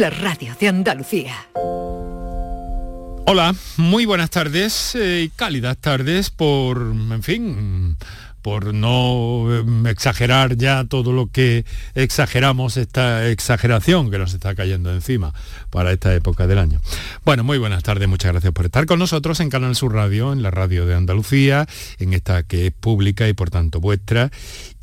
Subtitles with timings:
[0.00, 1.34] la radio de Andalucía.
[3.26, 7.98] Hola, muy buenas tardes eh, y cálidas tardes por, en fin,
[8.40, 14.90] por no em, exagerar ya todo lo que exageramos, esta exageración que nos está cayendo
[14.90, 15.34] encima
[15.68, 16.80] para esta época del año.
[17.26, 20.42] Bueno, muy buenas tardes, muchas gracias por estar con nosotros en Canal Sur Radio, en
[20.42, 21.66] la radio de Andalucía,
[21.98, 24.30] en esta que es pública y por tanto vuestra,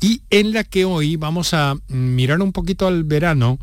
[0.00, 3.58] y en la que hoy vamos a mirar un poquito al verano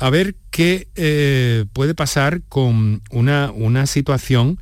[0.00, 4.58] a ver qué eh, puede pasar con una, una situación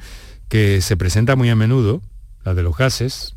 [0.48, 2.02] que se presenta muy a menudo,
[2.44, 3.36] la de los gases,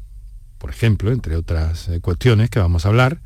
[0.58, 3.22] por ejemplo, entre otras eh, cuestiones que vamos a hablar,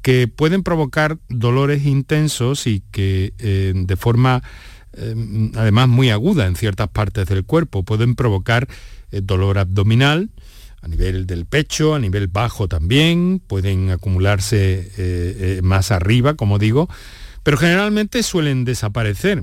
[0.00, 4.42] que pueden provocar dolores intensos y que eh, de forma
[5.54, 8.66] además muy aguda en ciertas partes del cuerpo pueden provocar
[9.12, 10.30] dolor abdominal,
[10.80, 16.88] a nivel del pecho, a nivel bajo también, pueden acumularse más arriba, como digo,
[17.48, 19.42] pero generalmente suelen desaparecer.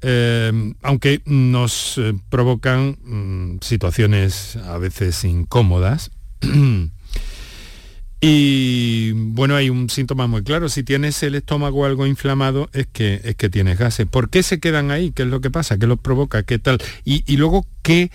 [0.00, 6.10] Eh, aunque nos eh, provocan mm, situaciones a veces incómodas.
[8.22, 10.70] y bueno, hay un síntoma muy claro.
[10.70, 14.06] Si tienes el estómago algo inflamado, es que, es que tienes gases.
[14.06, 15.12] ¿Por qué se quedan ahí?
[15.12, 15.76] ¿Qué es lo que pasa?
[15.76, 16.44] ¿Qué los provoca?
[16.44, 16.78] ¿Qué tal?
[17.04, 18.10] Y, luego, ¿qué,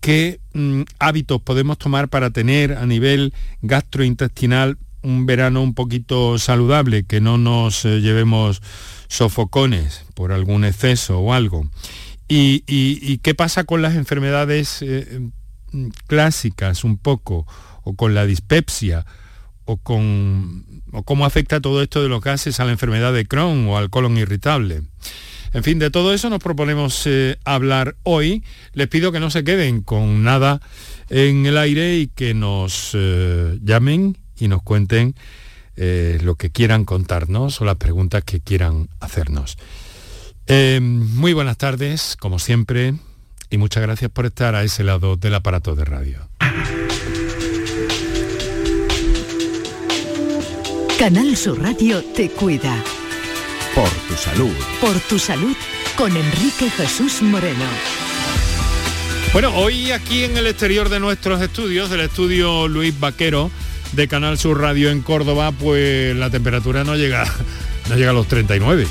[0.00, 7.04] qué mm, hábitos podemos tomar para tener a nivel gastrointestinal un verano un poquito saludable,
[7.04, 8.62] que no nos eh, llevemos
[9.08, 11.68] sofocones por algún exceso o algo.
[12.28, 15.20] ¿Y, qué pasa con las enfermedades eh,
[16.06, 17.46] clásicas un poco,
[17.82, 19.04] o con la dispepsia,
[19.64, 23.66] o con o cómo afecta todo esto de los gases a la enfermedad de Crohn
[23.68, 24.82] o al colon irritable?
[25.52, 28.44] En fin, de todo eso nos proponemos eh, hablar hoy.
[28.74, 30.60] Les pido que no se queden con nada
[31.08, 32.96] en el aire y que nos
[33.60, 35.14] llamen y nos cuenten
[35.76, 39.56] eh, lo que quieran contarnos o las preguntas que quieran hacernos.
[40.46, 42.94] Eh, muy buenas tardes, como siempre,
[43.50, 46.28] y muchas gracias por estar a ese lado del aparato de radio.
[50.98, 52.84] Canal Sur Radio te cuida.
[53.74, 54.54] Por tu salud.
[54.80, 55.56] Por tu salud
[55.96, 57.64] con Enrique Jesús Moreno.
[59.32, 63.50] Bueno, hoy aquí en el exterior de nuestros estudios, del estudio Luis Vaquero,
[63.92, 67.24] de Canal Sur Radio en Córdoba, pues la temperatura no llega,
[67.88, 68.86] no llega a los 39.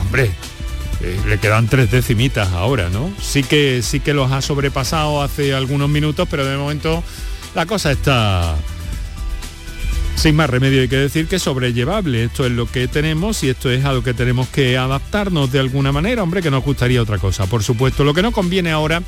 [0.00, 0.30] Hombre,
[1.00, 3.12] eh, le quedan tres decimitas ahora, ¿no?
[3.20, 7.02] Sí que, sí que los ha sobrepasado hace algunos minutos, pero de momento
[7.54, 8.56] la cosa está
[10.18, 12.24] sin más remedio hay que decir que sobrellevable.
[12.24, 15.60] Esto es lo que tenemos y esto es a lo que tenemos que adaptarnos de
[15.60, 16.24] alguna manera.
[16.24, 17.46] Hombre, que nos gustaría otra cosa.
[17.46, 19.02] Por supuesto, lo que no conviene ahora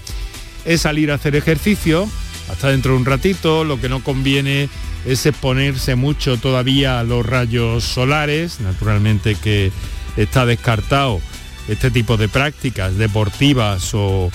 [0.65, 2.09] es salir a hacer ejercicio
[2.49, 3.65] hasta dentro de un ratito.
[3.65, 4.69] Lo que no conviene
[5.05, 9.73] es exponerse mucho todavía a los rayos solares, naturalmente que
[10.17, 11.21] está descartado
[11.69, 14.31] este tipo de prácticas deportivas o,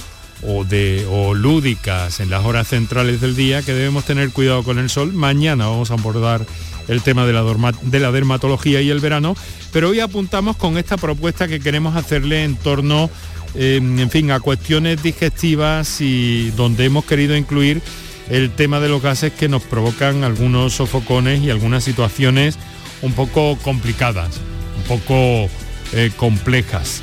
[0.68, 1.06] de,
[1.36, 5.14] lúdicas en las horas centrales del día, que debemos tener cuidado con el sol.
[5.14, 6.46] Mañana vamos a abordar
[6.88, 7.44] el tema de la,
[7.82, 9.36] de la dermatología y el verano,
[9.74, 13.09] pero hoy apuntamos con esta propuesta que queremos hacerle en torno,
[13.56, 17.82] eh, en fin, a cuestiones digestivas y donde hemos querido incluir
[18.30, 22.58] el tema de los gases que nos provocan algunos sofocones y algunas situaciones
[23.02, 24.40] un poco complicadas,
[24.78, 25.50] un poco
[25.94, 27.02] eh, complejas.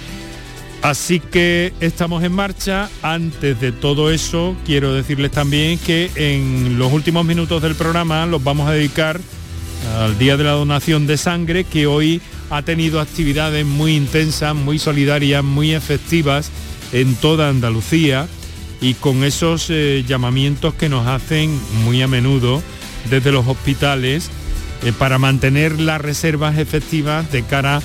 [0.83, 2.91] Así que estamos en marcha.
[3.03, 8.43] Antes de todo eso, quiero decirles también que en los últimos minutos del programa los
[8.43, 9.21] vamos a dedicar
[9.97, 14.81] al Día de la Donación de Sangre, que hoy ha tenido actividades muy intensas, muy
[14.81, 16.51] solidarias, muy efectivas
[16.93, 18.27] en toda Andalucía
[18.83, 22.61] y con esos eh, llamamientos que nos hacen muy a menudo
[23.09, 24.29] desde los hospitales
[24.83, 27.81] eh, para mantener las reservas efectivas de cara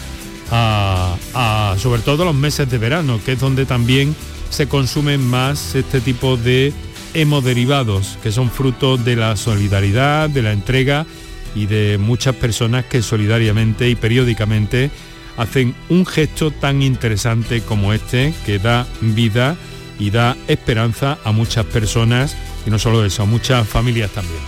[0.50, 4.16] a, sobre todo los meses de verano, que es donde también
[4.50, 6.74] se consumen más este tipo de
[7.14, 11.06] hemoderivados, que son fruto de la solidaridad, de la entrega
[11.54, 14.90] y de muchas personas que solidariamente y periódicamente
[15.36, 19.58] hacen un gesto tan interesante como este, que da vida
[20.00, 22.36] y da esperanza a muchas personas
[22.66, 24.42] y no solo eso, a muchas familias también.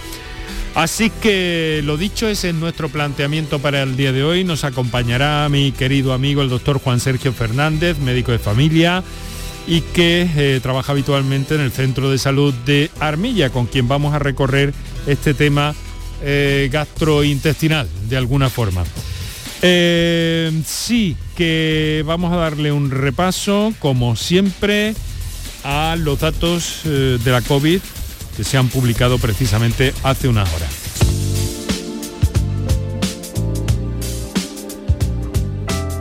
[0.75, 4.43] Así que lo dicho, es en nuestro planteamiento para el día de hoy.
[4.43, 9.03] Nos acompañará mi querido amigo el doctor Juan Sergio Fernández, médico de familia
[9.67, 14.13] y que eh, trabaja habitualmente en el Centro de Salud de Armilla, con quien vamos
[14.13, 14.73] a recorrer
[15.05, 15.75] este tema
[16.23, 18.83] eh, gastrointestinal de alguna forma.
[19.61, 24.95] Eh, sí, que vamos a darle un repaso, como siempre
[25.63, 27.81] a los datos eh, de la COVID
[28.37, 30.78] que se han publicado precisamente hace unas horas.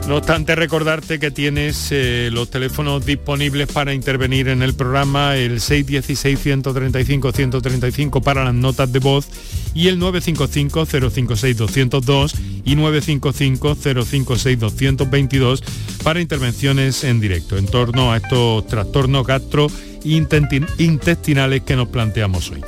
[0.09, 5.59] No obstante, recordarte que tienes eh, los teléfonos disponibles para intervenir en el programa, el
[5.59, 9.27] 616-135-135 para las notas de voz
[9.75, 12.33] y el 955-056-202
[12.65, 15.61] y 955-056-222
[16.03, 22.63] para intervenciones en directo en torno a estos trastornos gastrointestinales que nos planteamos hoy.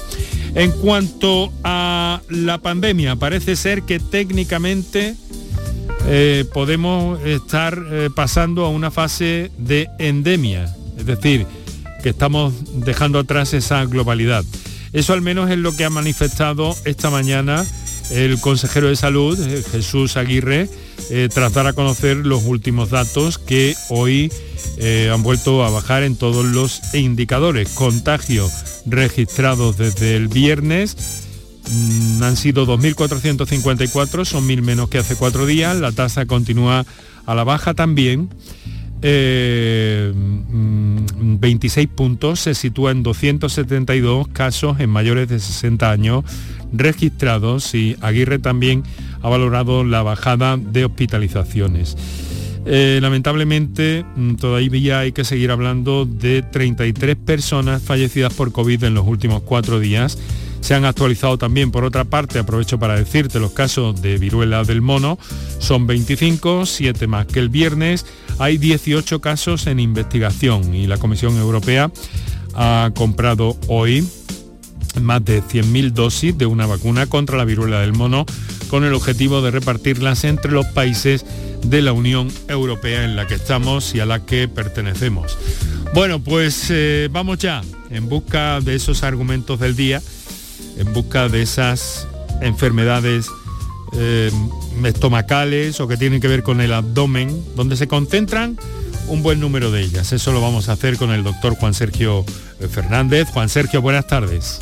[0.53, 5.15] En cuanto a la pandemia, parece ser que técnicamente
[6.07, 11.45] eh, podemos estar eh, pasando a una fase de endemia, es decir,
[12.01, 12.53] que estamos
[12.85, 14.43] dejando atrás esa globalidad.
[14.93, 17.65] Eso al menos es lo que ha manifestado esta mañana
[18.09, 20.69] el consejero de salud, eh, Jesús Aguirre,
[21.33, 24.31] tras dar a conocer los últimos datos que hoy
[25.11, 27.69] han vuelto a bajar en todos los indicadores.
[27.69, 28.51] Contagios
[28.85, 31.20] registrados desde el viernes
[32.21, 36.85] han sido 2.454, son mil menos que hace cuatro días, la tasa continúa
[37.25, 38.29] a la baja también.
[39.01, 40.13] 26 eh,
[41.87, 46.23] mm, puntos, se sitúa en 272 casos en mayores de 60 años
[46.71, 48.83] registrados y Aguirre también
[49.23, 51.97] ha valorado la bajada de hospitalizaciones.
[52.65, 58.93] Eh, lamentablemente mm, todavía hay que seguir hablando de 33 personas fallecidas por COVID en
[58.93, 60.19] los últimos cuatro días
[60.61, 64.81] se han actualizado también, por otra parte, aprovecho para decirte, los casos de viruela del
[64.81, 65.19] mono
[65.59, 68.05] son 25, 7 más que el viernes.
[68.39, 71.91] Hay 18 casos en investigación y la Comisión Europea
[72.53, 74.07] ha comprado hoy
[75.01, 78.25] más de 100.000 dosis de una vacuna contra la viruela del mono
[78.69, 81.25] con el objetivo de repartirlas entre los países
[81.63, 85.37] de la Unión Europea en la que estamos y a la que pertenecemos.
[85.93, 90.01] Bueno, pues eh, vamos ya en busca de esos argumentos del día
[90.77, 92.07] en busca de esas
[92.41, 93.27] enfermedades
[93.93, 94.31] eh,
[94.83, 98.57] estomacales o que tienen que ver con el abdomen, donde se concentran
[99.07, 100.13] un buen número de ellas.
[100.13, 102.25] Eso lo vamos a hacer con el doctor Juan Sergio
[102.59, 103.27] eh, Fernández.
[103.29, 104.59] Juan Sergio, buenas tardes.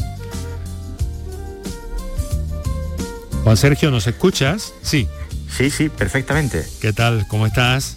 [3.44, 4.74] Juan Sergio, ¿nos escuchas?
[4.82, 5.08] Sí.
[5.56, 6.66] Sí, sí, perfectamente.
[6.82, 7.28] ¿Qué tal?
[7.28, 7.96] ¿Cómo estás?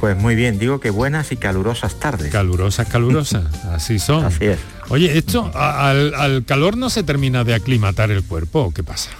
[0.00, 2.32] Pues muy bien, digo que buenas y calurosas tardes.
[2.32, 4.24] Calurosas, calurosas, así son.
[4.24, 4.58] Así es.
[4.88, 9.10] Oye, esto al, calor no se termina de aclimatar el cuerpo, ¿o qué pasa?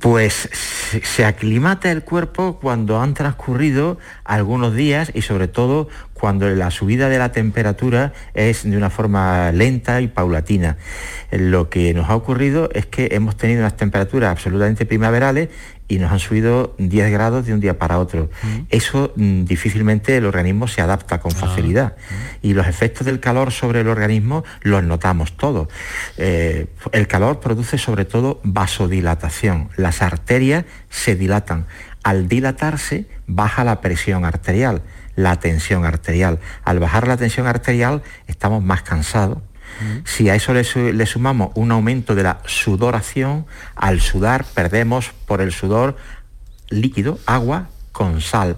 [0.00, 0.48] Pues
[1.04, 7.08] se aclimata el cuerpo cuando han transcurrido algunos días y sobre todo cuando la subida
[7.08, 10.76] de la temperatura es de una forma lenta y paulatina.
[11.30, 15.50] Lo que nos ha ocurrido es que hemos tenido unas temperaturas absolutamente primaverales
[15.92, 18.30] y nos han subido 10 grados de un día para otro.
[18.42, 18.60] Mm.
[18.70, 21.96] Eso mm, difícilmente el organismo se adapta con ah, facilidad.
[21.96, 22.46] Mm.
[22.46, 25.68] Y los efectos del calor sobre el organismo los notamos todos.
[26.16, 29.68] Eh, el calor produce sobre todo vasodilatación.
[29.76, 31.66] Las arterias se dilatan.
[32.02, 34.80] Al dilatarse baja la presión arterial,
[35.14, 36.38] la tensión arterial.
[36.64, 39.40] Al bajar la tensión arterial estamos más cansados,
[40.04, 45.52] si a eso le, sumamos un aumento de la sudoración, al sudar perdemos por el
[45.52, 45.96] sudor
[46.68, 48.56] líquido, agua con sal.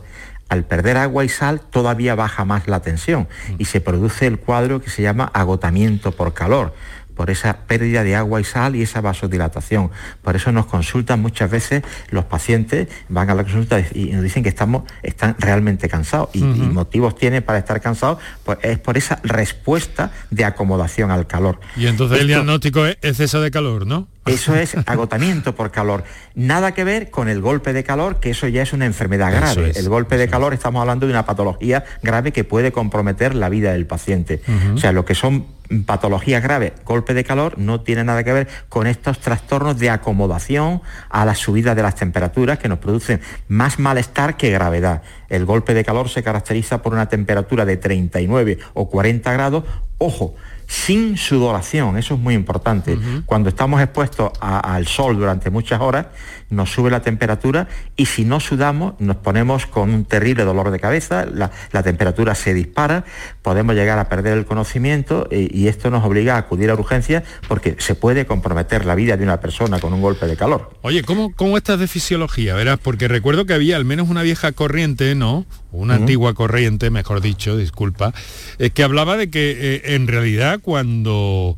[0.49, 3.28] Al perder agua y sal todavía baja más la tensión
[3.58, 6.75] y se produce el cuadro que se llama agotamiento por calor
[7.14, 9.90] por esa pérdida de agua y sal y esa vasodilatación.
[10.22, 14.43] Por eso nos consultan muchas veces los pacientes, van a la consulta y nos dicen
[14.43, 16.31] que estamos, están realmente cansados.
[16.32, 21.60] Y, motivos tienen para estar cansados, pues es por esa respuesta de acomodación al calor.
[21.77, 24.08] Y entonces el diagnóstico es exceso de calor, ¿no?
[24.27, 26.05] Eso es agotamiento por calor.
[26.34, 29.72] Nada que ver con el golpe de calor, que eso ya es una enfermedad grave.
[29.77, 33.72] el golpe de calor estamos hablando de una patología grave que puede comprometer la vida
[33.72, 34.41] del paciente.
[34.74, 35.46] O sea, lo que son
[35.87, 40.83] patologías graves, golpe de calor, no tiene nada que ver con estos trastornos de acomodación
[41.09, 45.03] a la subida de las temperaturas que nos producen más malestar que gravedad.
[45.29, 49.65] El golpe de calor se caracteriza por una temperatura de 39 o 40 grados.
[49.99, 50.35] Ojo,
[50.74, 52.98] sin sudoración, eso es muy importante.
[53.26, 56.06] Cuando estamos expuestos al sol durante muchas horas,
[56.50, 60.81] nos sube la temperatura y si no sudamos nos ponemos con un terrible dolor de
[60.81, 61.50] cabeza, la,
[61.84, 63.04] temperatura se dispara,
[63.43, 67.76] podemos llegar a perder el conocimiento y, esto nos obliga a acudir a urgencias porque
[67.78, 70.72] se puede comprometer la vida de una persona con un golpe de calor.
[70.82, 72.54] Oye, ¿cómo, cómo estás de fisiología?
[72.54, 75.46] Verás, porque recuerdo que había al menos una vieja corriente, ¿no?
[75.74, 78.14] Una antigua corriente, mejor dicho, disculpa,
[78.58, 81.56] eh, que hablaba de que eh, en realidad cuando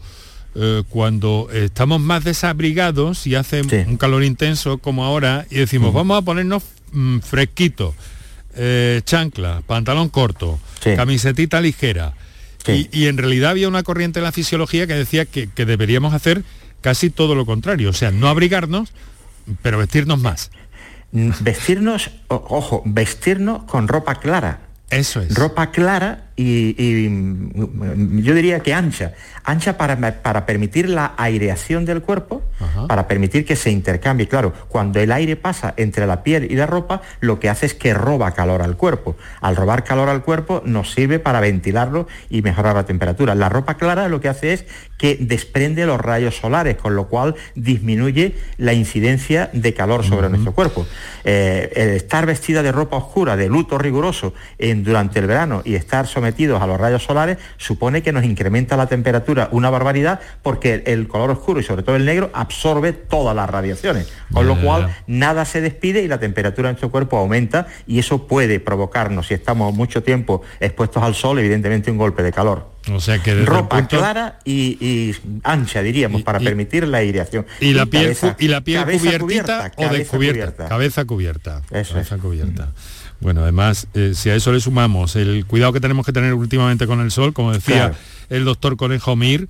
[0.58, 6.16] eh, cuando estamos más desabrigados y hace un calor intenso como ahora y decimos, vamos
[6.16, 7.94] a ponernos mm, fresquito,
[8.54, 12.14] eh, chancla, pantalón corto, camisetita ligera.
[12.66, 16.42] Y, en realidad había una corriente en la fisiología que decía que, que deberíamos hacer
[16.80, 18.92] casi todo lo contrario, o sea, no abrigarnos,
[19.62, 20.50] pero vestirnos más.
[21.40, 24.60] Vestirnos, ojo, vestirnos con ropa clara.
[24.90, 25.34] Eso es.
[25.34, 32.02] Ropa clara y, mm, yo diría que ancha, ancha para, para permitir la aireación del
[32.02, 32.42] cuerpo,
[32.88, 34.28] para permitir que se intercambie.
[34.28, 37.74] Claro, cuando el aire pasa entre la piel y la ropa, lo que hace es
[37.74, 39.16] que roba calor al cuerpo.
[39.40, 43.34] Al robar calor al cuerpo nos sirve para ventilarlo y mejorar la temperatura.
[43.34, 44.66] La ropa clara lo que hace es
[44.98, 50.52] que desprende los rayos solares, con lo cual disminuye la incidencia de calor sobre nuestro
[50.52, 50.86] cuerpo.
[51.24, 55.74] Eh, el estar vestida de ropa oscura, de luto riguroso en, durante el verano y
[55.74, 60.20] estar sometido metidos a los rayos solares supone que nos incrementa la temperatura una barbaridad
[60.42, 64.60] porque el color oscuro y sobre todo el negro absorbe todas las radiaciones, con lo
[64.60, 69.28] cual nada se despide y la temperatura de nuestro cuerpo aumenta y eso puede provocarnos,
[69.28, 72.76] si estamos mucho tiempo expuestos al sol, evidentemente un golpe de calor.
[72.92, 77.46] O sea que ropa clara y, ancha diríamos para permitir la aireación.
[77.60, 81.62] Y, la piel y la piel cubiertita o descubierta, cabeza cubierta.
[81.70, 82.68] Eso cabeza cubierta.
[83.20, 86.86] Bueno, además, eh, si a eso le sumamos el cuidado que tenemos que tener últimamente
[86.86, 87.92] con el sol, como decía
[88.28, 89.48] el doctor Conejo Mir,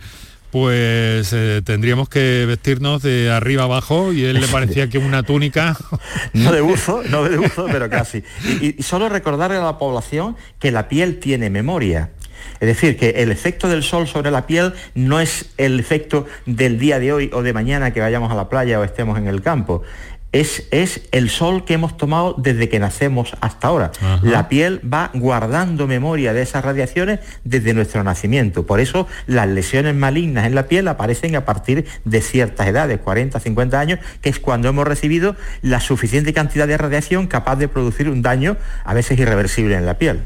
[0.50, 5.76] pues eh, tendríamos que vestirnos de arriba abajo y él le parecía que una túnica.
[6.32, 8.23] no de buzo, no de buzo, pero casi.
[8.61, 12.11] Y, y, solo recordarle a la población que la piel tiene memoria.
[12.61, 16.78] Es decir, que el efecto del sol sobre la piel no es el efecto del
[16.78, 19.42] día de hoy o de mañana que vayamos a la playa o estemos en el
[19.42, 19.82] campo
[20.40, 23.93] es, el sol que hemos tomado desde que nacemos hasta ahora.
[24.23, 28.66] La piel va guardando memoria de esas radiaciones desde nuestro nacimiento.
[28.66, 33.38] Por eso las lesiones malignas en la piel aparecen a partir de ciertas edades, 40,
[33.40, 38.09] 50 años, que es cuando hemos recibido la suficiente cantidad de radiación capaz de producir
[38.09, 40.23] un daño a veces irreversible en la piel.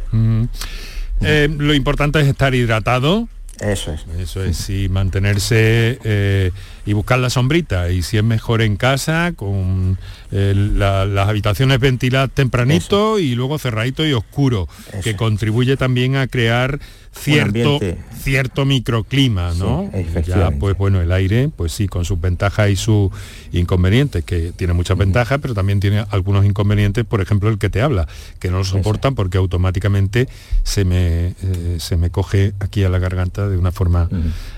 [1.21, 3.29] Eh, lo importante es estar hidratado,
[3.61, 4.07] eso es.
[4.19, 6.51] Eso es, y mantenerse eh,
[6.87, 7.91] y buscar la sombrita.
[7.91, 9.99] Y si es mejor en casa, con
[10.33, 14.69] eh, las habitaciones ventiladas tempranito y luego cerradito y oscuro,
[15.03, 16.81] que contribuye también a crear
[17.13, 17.81] cierto,
[18.23, 19.91] cierto microclima, ¿no?
[20.25, 23.11] ya, pues bueno, el aire, pues sí, con sus ventajas y sus
[23.53, 27.83] inconvenientes, que tiene muchas ventajas, pero también tiene algunos inconvenientes, por ejemplo, el que te
[27.83, 28.07] habla,
[28.39, 30.29] que no lo soportan porque automáticamente
[30.63, 34.09] se me, eh, se me coge aquí a la garganta de una forma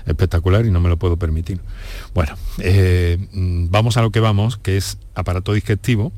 [0.05, 1.59] espectacular y no me lo puedo permitir.
[2.13, 6.11] Bueno, eh, mm, vamos a lo que vamos, que es aparato digestivo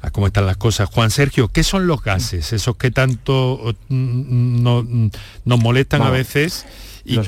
[0.00, 0.88] a cómo están las cosas.
[0.88, 2.52] Juan Sergio, ¿qué son los gases?
[2.52, 5.10] Esos que tanto mm, mm,
[5.44, 6.66] nos molestan a veces
[7.04, 7.18] y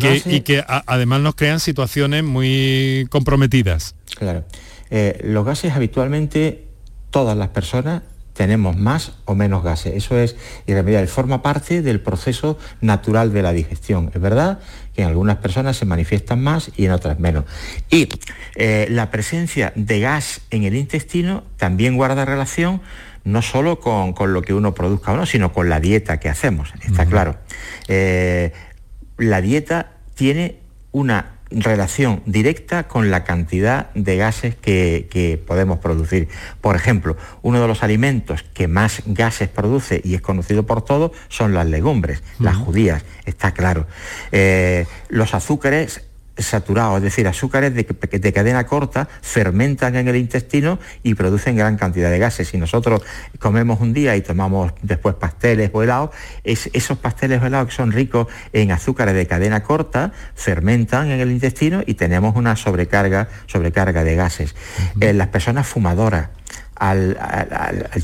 [0.40, 3.94] que, además nos crean situaciones muy comprometidas.
[4.16, 4.44] Claro.
[4.90, 6.64] Eh, los gases habitualmente
[7.10, 8.02] todas las personas
[8.34, 9.94] tenemos más o menos gases.
[9.94, 10.36] Eso es
[10.66, 14.10] irremediable, forma parte del proceso natural de la digestión.
[14.12, 14.58] Es verdad
[14.94, 17.44] que en algunas personas se manifiestan más y en otras menos.
[17.90, 18.08] Y
[18.56, 22.82] eh, la presencia de gas en el intestino también guarda relación
[23.22, 26.74] no solo con, lo que uno produzca o no, sino con la dieta que hacemos,
[26.82, 27.38] está claro.
[27.88, 28.52] Eh,
[29.16, 30.58] la dieta tiene
[30.92, 36.28] una relación directa con la cantidad de gases que, podemos producir.
[36.60, 41.12] Por ejemplo, uno de los alimentos que más gases produce y es conocido por todos
[41.28, 43.86] son las legumbres, las judías, está claro.
[44.32, 46.02] Eh, los azúcares
[46.36, 52.10] saturados, es decir, azúcares de, cadena corta, fermentan en el intestino y producen gran cantidad
[52.10, 52.48] de gases.
[52.48, 53.02] Si nosotros
[53.38, 56.10] comemos un día y tomamos después pasteles o helados,
[56.42, 61.30] esos pasteles o helados que son ricos en azúcares de cadena corta, fermentan en el
[61.30, 64.54] intestino y tenemos una sobrecarga, sobrecarga de gases.
[65.00, 66.30] Eh, las personas fumadoras,
[66.74, 67.16] al,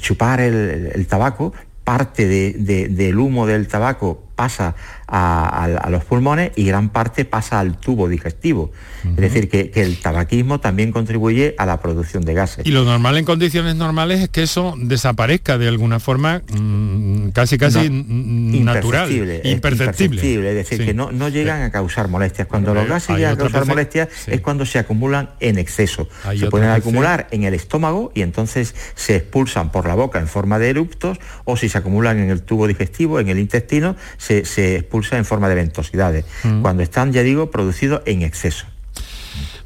[0.01, 4.75] chupar el, tabaco, parte del humo del tabaco pasa
[5.11, 8.71] a, los pulmones y gran parte pasa al tubo digestivo.
[9.05, 12.67] Es decir, que, el tabaquismo también contribuye a la producción de gases.
[12.67, 17.57] Y lo normal en condiciones normales es que eso desaparezca de alguna forma mm, casi
[17.57, 19.11] casi natural,
[19.45, 20.51] imperceptible.
[20.51, 22.47] Es decir, que no, llegan a causar molestias.
[22.47, 26.09] Cuando los gases llegan a causar molestias es cuando se acumulan en exceso.
[26.39, 30.59] se pueden acumular en el estómago y entonces se expulsan por la boca en forma
[30.59, 34.77] de eruptos o si se acumulan en el tubo digestivo, en el intestino, se, se
[34.77, 36.63] expulsan en forma de ventosidades, mm.
[36.63, 38.67] cuando están, ya digo, producidos en exceso.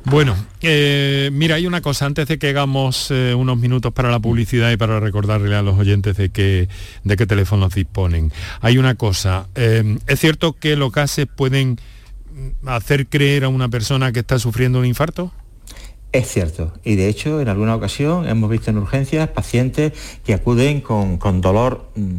[0.07, 4.21] Bueno, eh, mira, hay una cosa, antes de que hagamos eh, unos minutos para la
[4.21, 6.69] publicidad y para recordarle a los oyentes de qué,
[7.05, 8.31] de qué teléfonos disponen.
[8.61, 11.79] Hay una cosa, eh, ¿es cierto que los gases pueden
[12.67, 15.33] hacer creer a una persona que está sufriendo un infarto?
[16.13, 20.81] Es cierto, y de hecho en alguna ocasión hemos visto en urgencias pacientes que acuden
[20.81, 22.19] con, con dolor mm,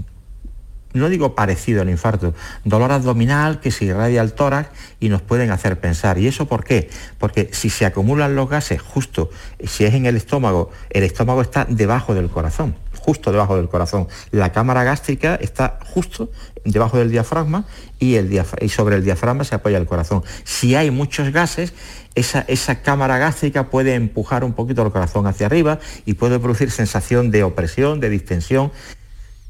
[0.96, 2.34] no digo parecido al infarto,
[2.64, 6.18] dolor abdominal que se irradia al tórax y nos pueden hacer pensar.
[6.18, 6.90] ¿Y eso por qué?
[7.20, 9.30] Porque si se acumulan los gases justo,
[9.64, 12.76] si es en el estómago, el estómago está debajo del corazón
[13.06, 14.08] justo debajo del corazón.
[14.32, 16.32] La cámara gástrica está justo
[16.64, 17.66] debajo del diafragma
[18.00, 20.24] y, el sobre el diafragma se apoya el corazón.
[20.44, 21.74] Si hay muchos gases,
[22.16, 26.72] esa, esa, cámara gástrica puede empujar un poquito el corazón hacia arriba y puede producir
[26.72, 28.72] sensación de opresión, de distensión.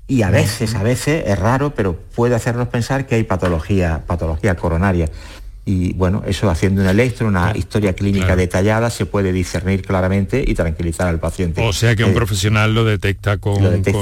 [0.08, 4.56] Y a veces, a veces, es raro, pero puede hacernos pensar que hay patología, patología
[4.56, 5.10] coronaria
[5.68, 10.54] y bueno, eso haciendo un electro, una historia clínica detallada, se puede discernir claramente y
[10.54, 11.60] tranquilizar al paciente.
[11.66, 14.00] O sea que un eh, profesional lo detecta con, un electro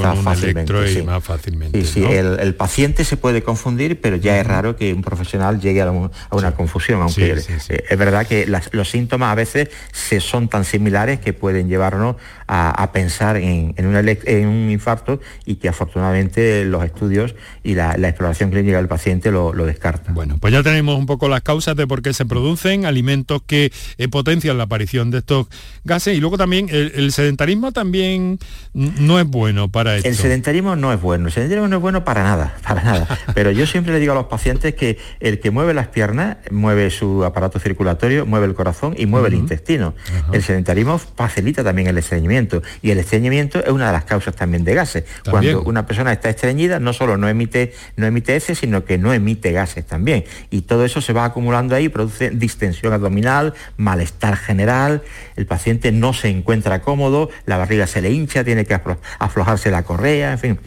[0.86, 1.82] y más fácilmente.
[1.82, 5.80] Sí, sí, el, paciente se puede confundir, pero ya es raro que un profesional llegue
[5.80, 10.66] a, una confusión, aunque eh, es verdad que los síntomas a veces se son tan
[10.66, 12.16] similares que pueden llevarnos
[12.46, 18.86] a, pensar en, un infarto y que afortunadamente los estudios y la, exploración clínica del
[18.86, 20.14] paciente lo, lo descartan.
[20.14, 23.72] Bueno, pues ya tenemos un poco las causas de por qué se producen, alimentos que
[23.96, 25.46] eh, potencian la aparición de estos
[25.84, 28.38] gases y luego también el, sedentarismo también
[28.72, 30.08] no es bueno para esto.
[30.08, 33.06] El sedentarismo no es bueno, el sedentarismo no es bueno para nada, para nada.
[33.34, 36.90] Pero yo siempre le digo a los pacientes que el que mueve las piernas mueve
[36.90, 39.94] su aparato circulatorio, mueve el corazón y mueve el intestino.
[40.32, 44.64] El sedentarismo facilita también el estreñimiento y el estreñimiento es una de las causas también
[44.64, 45.04] de gases.
[45.30, 49.12] Cuando una persona está estreñida no solo no emite no emite heces, sino que no
[49.12, 54.36] emite gases también y todo eso se va acumulando acumulando ahí, produce distensión abdominal, malestar
[54.36, 55.02] general,
[55.36, 58.80] el paciente no se encuentra cómodo, la barriga se le hincha, tiene que
[59.18, 60.58] aflojarse la correa, en fin.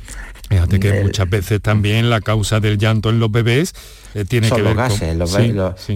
[0.50, 3.74] Fíjate que muchas veces también la causa del llanto en los bebés
[4.14, 5.38] eh, tiene que ver los gases, los,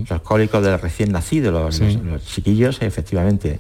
[0.10, 1.80] los, cólicos del recién nacido, los,
[2.26, 3.60] chiquillos, efectivamente.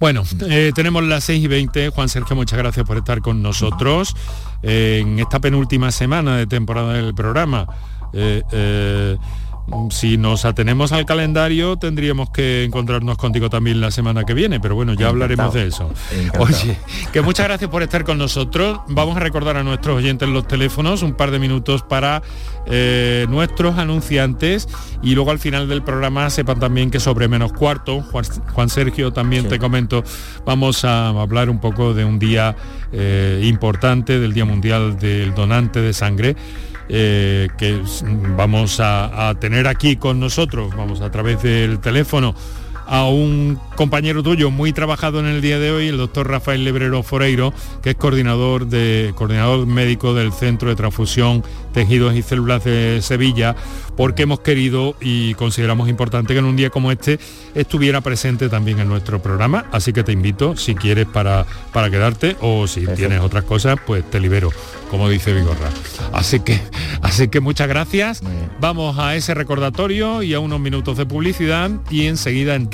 [0.00, 1.90] Bueno, eh, tenemos las 6 y 20.
[1.90, 4.16] Juan Sergio, muchas gracias por estar con nosotros
[4.62, 7.68] en esta penúltima semana de temporada del programa.
[8.14, 9.16] Eh,
[9.90, 14.74] si nos atenemos al calendario tendríamos que encontrarnos contigo también la semana que viene, pero
[14.74, 15.90] bueno, ya hablaremos de eso.
[16.38, 16.78] Oye,
[17.12, 18.80] que muchas gracias por estar con nosotros.
[18.88, 22.22] Vamos a recordar a nuestros oyentes los teléfonos, un par de minutos para
[22.66, 24.68] eh, nuestros anunciantes
[25.02, 29.48] y luego al final del programa sepan también que sobre menos cuarto, Juan, Sergio también
[29.48, 30.02] te comento,
[30.44, 32.56] vamos a hablar un poco de un día
[32.92, 36.36] eh, importante, del Día Mundial del Donante de Sangre.
[36.88, 37.80] Eh, que
[38.36, 42.34] vamos a, tener aquí con nosotros, vamos a través del teléfono,
[42.86, 47.02] a un compañero tuyo muy trabajado en el día de hoy, el doctor Rafael Lebrero
[47.02, 51.42] Foreiro, que es coordinador, de, coordinador médico del Centro de Transfusión,
[51.72, 53.56] Tejidos y Células de Sevilla,
[53.96, 57.18] porque hemos querido y consideramos importante que en un día como este
[57.54, 59.66] estuviera presente también en nuestro programa.
[59.72, 64.08] Así que te invito, si quieres, para, para quedarte o si tienes otras cosas, pues
[64.10, 64.50] te libero
[64.94, 65.70] como dice Vigorra.
[66.12, 66.60] Así que,
[67.02, 68.22] así que muchas gracias.
[68.60, 72.73] Vamos a ese recordatorio y a unos minutos de publicidad y enseguida entramos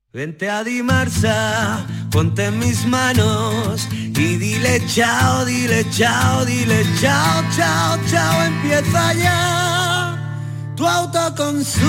[0.13, 7.97] Vente a Dimarsa, ponte en mis manos y dile chao, dile chao, dile chao, chao,
[8.09, 10.73] chao, empieza ya.
[10.75, 11.85] Tu autoconsumo,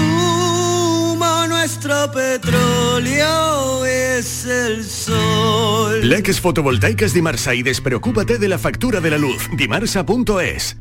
[1.48, 6.08] nuestro petróleo es el sol.
[6.08, 9.50] Leques fotovoltaicas Dimarsa y despreocúpate de la factura de la luz.
[9.56, 10.76] Dimarsa.es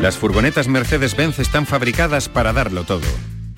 [0.00, 3.06] Las furgonetas Mercedes-Benz están fabricadas para darlo todo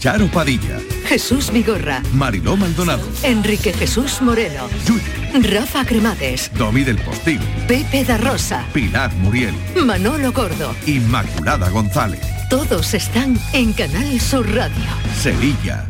[0.00, 5.02] Charo Padilla, Jesús Vigorra, Mariló Maldonado, Enrique Jesús Moreno, Yuyu,
[5.52, 10.74] Rafa Cremades, Domi del Postil, Pepe da Rosa, Pilar Muriel, Manolo Gordo.
[10.86, 14.82] Inmaculada González, Todos están en Canal Sur Radio.
[15.20, 15.86] Sevilla.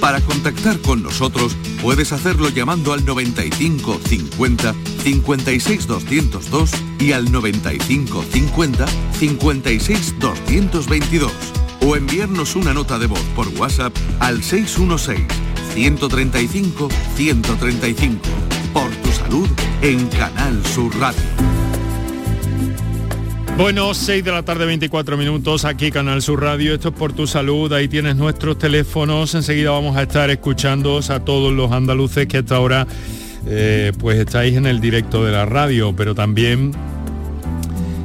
[0.00, 8.24] Para contactar con nosotros puedes hacerlo llamando al 95 50 56 202 y al 95
[8.30, 8.86] 50
[9.18, 11.32] 56 222
[11.80, 15.26] o enviarnos una nota de voz por WhatsApp al 616
[15.74, 18.18] 135 135.
[18.72, 19.48] Por tu salud
[19.82, 21.22] en Canal Sur Radio.
[23.56, 27.26] Bueno, 6 de la tarde, 24 minutos, aquí Canal Sur Radio, esto es por tu
[27.26, 32.38] salud, ahí tienes nuestros teléfonos, enseguida vamos a estar escuchando a todos los andaluces que
[32.38, 32.86] hasta ahora
[33.46, 36.72] eh, pues estáis en el directo de la radio, pero también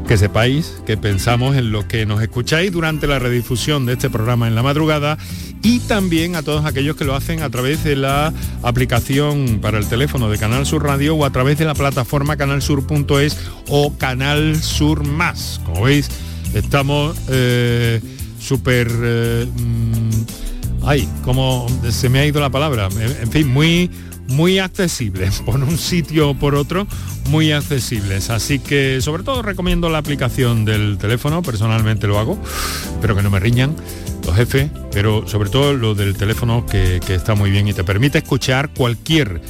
[0.08, 4.48] que sepáis que pensamos en lo que nos escucháis durante la redifusión de este programa
[4.48, 5.18] en la madrugada
[5.64, 9.88] y también a todos aquellos que lo hacen a través de la aplicación para el
[9.88, 13.38] teléfono de Canal Sur Radio o a través de la plataforma canalsur.es
[13.68, 15.60] o Canal Sur Más.
[15.66, 16.10] Como veis,
[16.54, 18.00] estamos eh,
[18.40, 18.88] súper...
[18.92, 19.48] eh,
[20.86, 22.90] ay, como se me ha ido la palabra.
[23.22, 23.90] En, fin, muy
[24.28, 26.88] muy accesibles, por un sitio o por otro,
[27.30, 28.30] muy accesibles.
[28.30, 32.40] Así que sobre todo recomiendo la aplicación del teléfono, personalmente lo hago,
[33.02, 33.76] pero que no me riñan
[34.26, 38.18] los jefes, pero sobre todo lo del teléfono que está muy bien y te permite
[38.18, 39.42] escuchar cualquier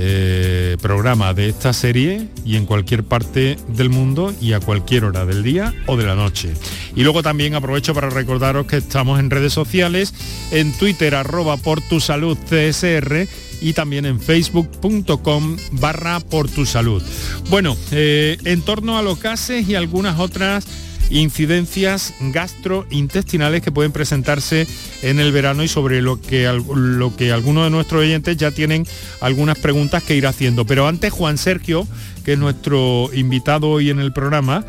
[0.00, 5.26] eh, programa de esta serie y en cualquier parte del mundo y a cualquier hora
[5.26, 6.54] del día o de la noche.
[6.94, 10.14] Y luego también aprovecho para recordaros que estamos en redes sociales,
[10.52, 13.26] en Twitter arroba por tu salud CSR
[13.60, 17.02] y también en facebook.com barra por tu salud.
[17.50, 20.64] Bueno, eh, en torno a los gases y algunas otras
[21.10, 24.66] incidencias gastrointestinales que pueden presentarse
[25.02, 28.86] en el verano y sobre lo que, lo que algunos de nuestros oyentes ya tienen
[29.20, 30.64] algunas preguntas que ir haciendo.
[30.64, 31.86] Pero antes Juan Sergio,
[32.24, 34.64] que es nuestro invitado hoy en el programa,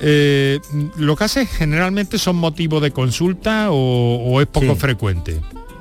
[0.00, 0.60] eh,
[0.96, 4.80] ¿los gases generalmente son motivo de consulta o, o es poco Sí.
[4.80, 5.40] frecuente?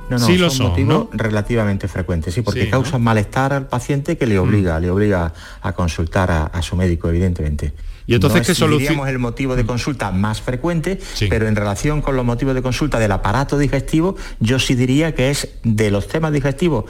[0.09, 1.09] No, no, sí lo son son, motivos ¿no?
[1.11, 2.67] relativamente frecuentes, sí, porque Sí.
[2.67, 2.71] Mm.
[2.71, 7.09] causan malestar al paciente que le obliga, le obliga a consultar a, a su médico,
[7.09, 7.73] evidentemente.
[8.07, 11.27] ¿Y entonces no qué solución- el motivo de consulta más frecuente, Sí.
[11.29, 15.29] pero en relación con los motivos de consulta del aparato digestivo, yo sí diría que
[15.29, 16.85] es de los temas digestivos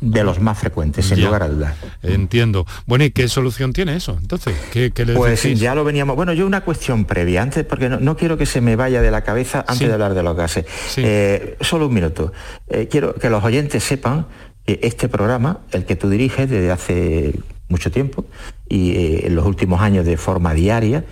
[0.00, 1.26] de los más frecuentes, sin Ya.
[1.26, 1.74] lugar a dudas.
[2.02, 2.66] Entiendo.
[2.86, 4.16] Bueno, ¿y qué solución tiene eso?
[4.18, 5.60] Entonces, ¿qué, qué le Pues decís?
[5.60, 6.16] ya lo veníamos.
[6.16, 9.10] Bueno, yo una cuestión previa, antes, porque no, no quiero que se me vaya de
[9.10, 9.86] la cabeza antes Sí.
[9.86, 10.64] de hablar de los gases.
[10.88, 11.02] Sí.
[11.04, 12.32] Eh, solo un minuto.
[12.68, 14.26] Eh, quiero que los oyentes sepan
[14.66, 17.34] que este programa, el que tú diriges desde hace
[17.68, 18.24] mucho tiempo
[18.70, 21.04] y eh, en los últimos años de forma diaria,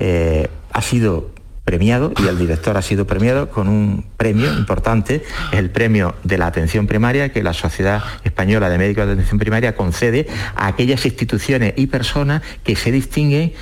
[0.00, 1.30] eh, ha sido
[1.64, 5.22] premiado y el director ha sido premiado con un premio importante,
[5.52, 9.76] el premio de la atención primaria que la Sociedad Española de Médicos de Atención Primaria
[9.76, 13.52] concede a aquellas instituciones y personas que se distinguen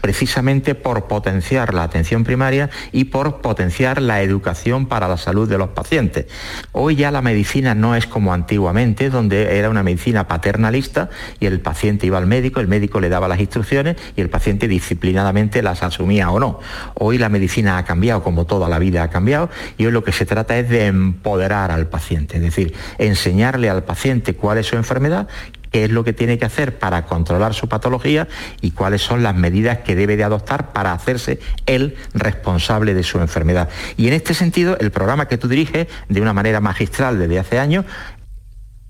[0.00, 5.58] precisamente por potenciar la atención primaria y por potenciar la educación para la salud de
[5.58, 6.26] los pacientes.
[6.72, 11.60] Hoy ya la medicina no es como antiguamente, donde era una medicina paternalista y el
[11.60, 15.82] paciente iba al médico, el médico le daba las instrucciones y el paciente disciplinadamente las
[15.82, 16.60] asumía o no.
[16.94, 20.12] Hoy la medicina ha cambiado, como toda la vida ha cambiado, y hoy lo que
[20.12, 24.76] se trata es de empoderar al paciente, es decir, enseñarle al paciente cuál es su
[24.76, 25.28] enfermedad,
[25.70, 28.28] qué es lo que tiene que hacer para controlar su patología
[28.60, 33.18] y cuáles son las medidas que debe de adoptar para hacerse él responsable de su
[33.18, 33.68] enfermedad.
[33.96, 37.58] Y en este sentido, el programa que tú diriges de una manera magistral desde hace
[37.58, 37.84] años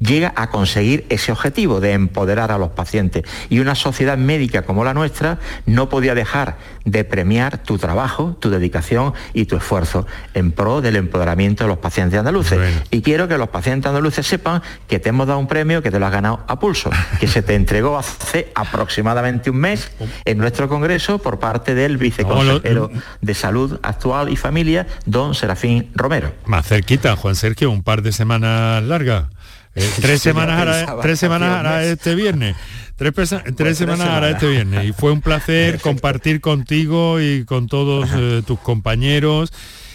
[0.01, 3.25] llega a conseguir ese objetivo de empoderar a los pacientes.
[3.49, 8.51] Y una sociedad médica como la nuestra no podía dejar de premiar tu trabajo, tu
[8.51, 12.59] dedicación y tu esfuerzo en pro del empoderamiento de los pacientes andaluces.
[12.59, 12.81] Bueno.
[12.91, 15.99] Y quiero que los pacientes andaluces sepan que te hemos dado un premio que te
[15.99, 19.91] lo has ganado a pulso, que se te entregó hace aproximadamente un mes
[20.25, 26.33] en nuestro congreso por parte del viceconsejero de Salud Actual y Familia, don Serafín Romero.
[26.47, 29.25] Más cerquita, Juan Sergio, un par de semanas largas.
[29.75, 32.57] Eh, tres semanas hará, tres semanas hará este viernes.
[32.97, 33.15] Tres,
[33.57, 34.89] tres semanas hará este viernes.
[34.89, 39.53] Y fue un placer compartir contigo y con todos eh, tus compañeros.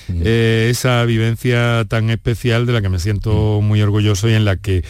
[0.07, 4.55] Eh, esa vivencia tan especial de la que me siento muy orgulloso y en la
[4.55, 4.83] que,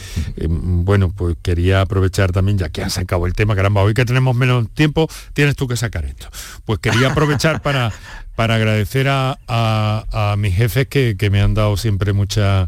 [0.48, 4.36] bueno, pues quería aprovechar también, ya que han sacado el tema, caramba, hoy que tenemos
[4.36, 6.28] menos tiempo, tienes tú que sacar esto.
[6.66, 7.94] Pues quería aprovechar para,
[8.36, 12.68] para agradecer a, mis jefes que, que me han dado siempre mucha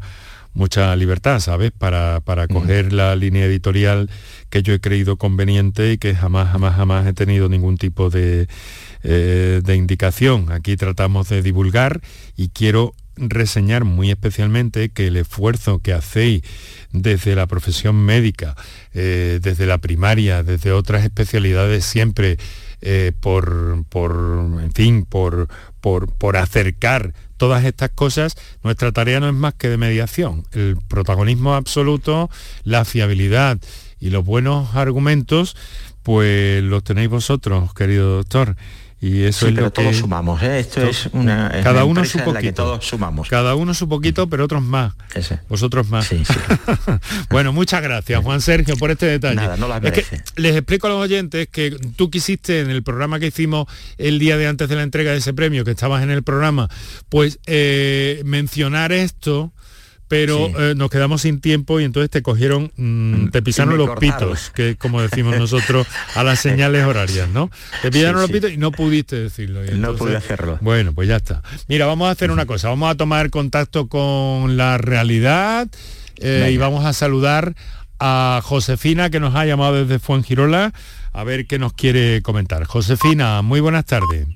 [0.58, 1.72] mucha libertad, ¿sabes?
[1.72, 4.10] Para, para coger la línea editorial
[4.50, 8.48] que yo he creído conveniente y que jamás, jamás, jamás he tenido ningún tipo de,
[9.04, 10.52] eh, de indicación.
[10.52, 12.02] Aquí tratamos de divulgar
[12.36, 16.42] y quiero reseñar muy especialmente que el esfuerzo que hacéis
[16.92, 18.56] desde la profesión médica,
[18.94, 22.38] eh, desde la primaria, desde otras especialidades siempre
[22.82, 24.12] eh, por, por,
[24.62, 25.50] en fin, por,
[25.82, 30.46] por, por acercar todas estas cosas, nuestra tarea no es más que de mediación.
[30.52, 32.30] El protagonismo absoluto,
[32.64, 33.58] la fiabilidad
[34.00, 35.56] y los buenos argumentos,
[36.04, 38.56] pues los tenéis vosotros, querido doctor
[39.00, 40.60] y eso es pero lo todos sumamos ¿eh?
[40.60, 42.64] esto es una cada uno su poquito.
[42.64, 43.30] todos sumamos.
[43.30, 44.94] Cada uno su poquito pero otros más.
[45.48, 46.10] Vosotros más.
[47.30, 49.36] Bueno muchas gracias Juan Sergio por este detalle.
[49.36, 49.82] Nada, no las
[50.36, 54.38] les explico a los oyentes que tú quisiste en el programa que hicimos el día
[54.38, 56.68] de antes de la entrega de ese premio que estabas en el programa
[57.10, 59.54] pues eh, mencionar esto
[60.08, 64.52] pero eh, nos quedamos sin tiempo y entonces te cogieron, mm, te pisaron los pitos,
[64.52, 67.52] que es como decimos nosotros a las señales horarias, ¿no?
[67.82, 69.62] Te pisaron los pitos y no pudiste decirlo.
[69.74, 70.58] no pude hacerlo.
[70.62, 71.42] Bueno, pues ya está.
[71.68, 75.68] Mira, vamos a hacer una cosa, vamos a tomar contacto con la realidad
[76.18, 77.54] eh, y vamos a saludar
[78.00, 80.74] a Josefina que nos ha llamado desde Fuengirola
[81.14, 82.64] a ver qué nos quiere comentar.
[82.66, 84.28] Josefina, muy buenas tardes.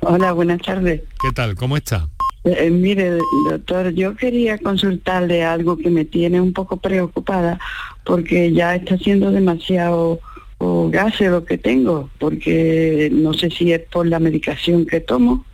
[0.00, 1.02] Hola, buenas tardes.
[1.20, 1.54] ¿Qué tal?
[1.54, 2.08] ¿Cómo está?
[2.46, 3.18] Eh, mire,
[3.50, 7.58] doctor, yo quería consultarle algo que me tiene un poco preocupada
[8.04, 10.20] porque ya está siendo demasiado
[10.58, 15.44] o gases lo que tengo, porque no sé si es por la medicación que tomo,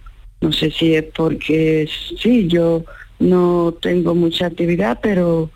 [0.43, 2.85] no sé si es porque sí, yo
[3.19, 5.51] no tengo mucha actividad, pero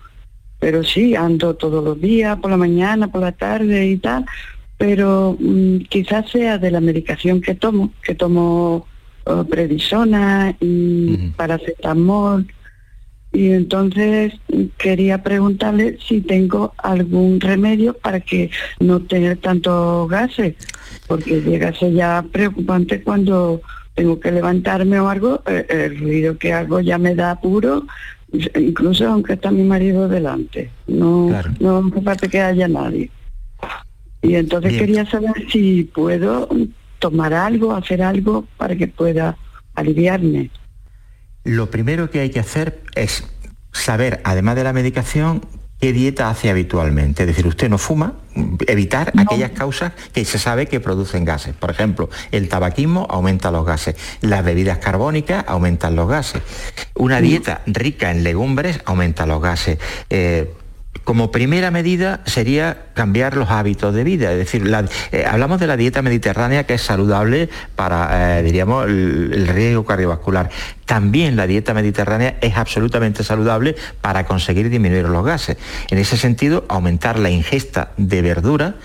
[0.59, 4.25] pero sí, ando todos los días, por la mañana, por la tarde y tal,
[4.79, 8.87] pero mm, quizás sea de la medicación que tomo, que tomo
[9.49, 12.47] predisona y paracetamol.
[13.33, 14.33] Y entonces
[14.79, 20.55] quería preguntarle si tengo algún remedio para que no tener tantos gases,
[21.07, 23.61] porque llega a ser ya preocupante cuando
[23.95, 27.87] tengo que levantarme o algo, eh, el, ruido que hago ya me da apuro,
[28.59, 30.71] incluso aunque está mi marido delante.
[30.87, 33.11] No, no hace falta que haya nadie.
[34.23, 36.49] Y entonces quería saber si puedo
[36.99, 39.37] tomar algo, hacer algo para que pueda
[39.75, 40.51] aliviarme.
[41.45, 43.25] Lo primero que hay que hacer es
[43.73, 45.43] saber, además de la medicación,
[45.81, 47.23] qué dieta hace habitualmente.
[47.23, 48.15] Es decir, usted no fuma,
[48.67, 51.55] evitar aquellas causas que se sabe que producen gases.
[51.55, 56.43] Por ejemplo, el tabaquismo aumenta los gases, las bebidas carbónicas aumentan los gases,
[56.95, 59.79] una dieta rica en legumbres aumenta los gases.
[60.11, 60.53] Eh,
[61.05, 64.71] como primera medida sería cambiar los hábitos de vida, es decir,
[65.13, 70.51] eh, hablamos de la dieta mediterránea que es saludable para, eh, diríamos, el, riesgo cardiovascular.
[70.85, 75.57] También la dieta mediterránea es absolutamente saludable para conseguir disminuir los gases.
[75.91, 78.77] En ese sentido, aumentar la ingesta de verdura,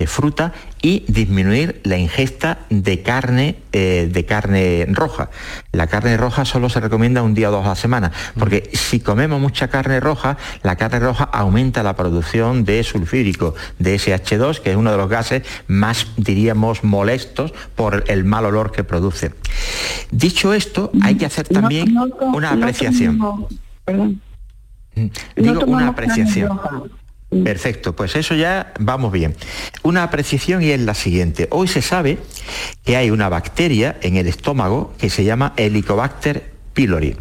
[0.00, 5.28] de fruta y disminuir la ingesta de carne, eh, de carne roja.
[5.72, 9.00] La carne roja solo se recomienda un día o dos a la semana, porque si
[9.00, 14.70] comemos mucha carne roja, la carne roja aumenta la producción de sulfírico, de SH2, que
[14.70, 19.34] es uno de los gases más, diríamos, molestos por el mal olor que produce.
[20.10, 23.48] Dicho esto, hay que hacer también una apreciación.
[25.36, 26.58] Digo, una apreciación.
[27.30, 29.36] Perfecto, pues eso ya vamos bien.
[29.84, 31.46] Una apreciación y es la siguiente.
[31.50, 32.18] Hoy se sabe
[32.84, 37.16] que hay una bacteria en el estómago que se llama Helicobacter pylori.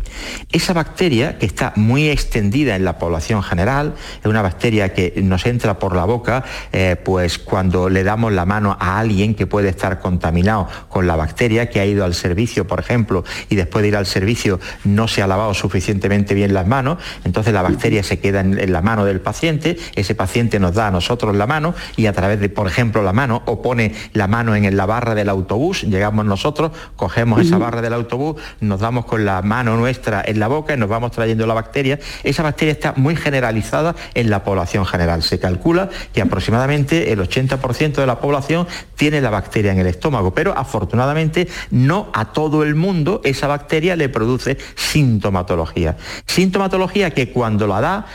[0.51, 5.45] Esa bacteria, que está muy extendida en la población general, es una bacteria que nos
[5.45, 9.69] entra por la boca, eh, pues cuando le damos la mano a alguien que puede
[9.69, 13.89] estar contaminado con la bacteria, que ha ido al servicio, por ejemplo, y después de
[13.89, 18.19] ir al servicio no se ha lavado suficientemente bien las manos, entonces la bacteria se
[18.19, 22.05] queda en, la mano del paciente, ese paciente nos da a nosotros la mano y
[22.05, 25.29] a través de, por ejemplo, la mano, o pone la mano en la barra del
[25.29, 30.39] autobús, llegamos nosotros, cogemos esa barra del autobús, nos damos con la mano nuestra en
[30.39, 31.99] la boca y nos vamos trayendo la bacteria.
[32.23, 35.23] Esa bacteria está muy generalizada en la población general.
[35.23, 40.33] Se calcula que aproximadamente el 80% de la población tiene la bacteria en el estómago,
[40.33, 45.97] pero afortunadamente no a todo el mundo esa bacteria le produce sintomatología.
[46.25, 48.05] Sintomatología que cuando la da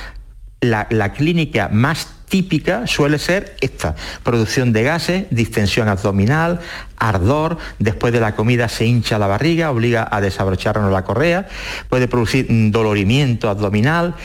[0.60, 3.94] la, la clínica más típica suele ser esta,
[4.24, 6.58] producción de gases, distensión abdominal,
[6.98, 11.46] ardor, después de la comida se hincha la barriga, obliga a desabrocharnos la correa,
[11.88, 14.16] puede producir mm, dolorimiento abdominal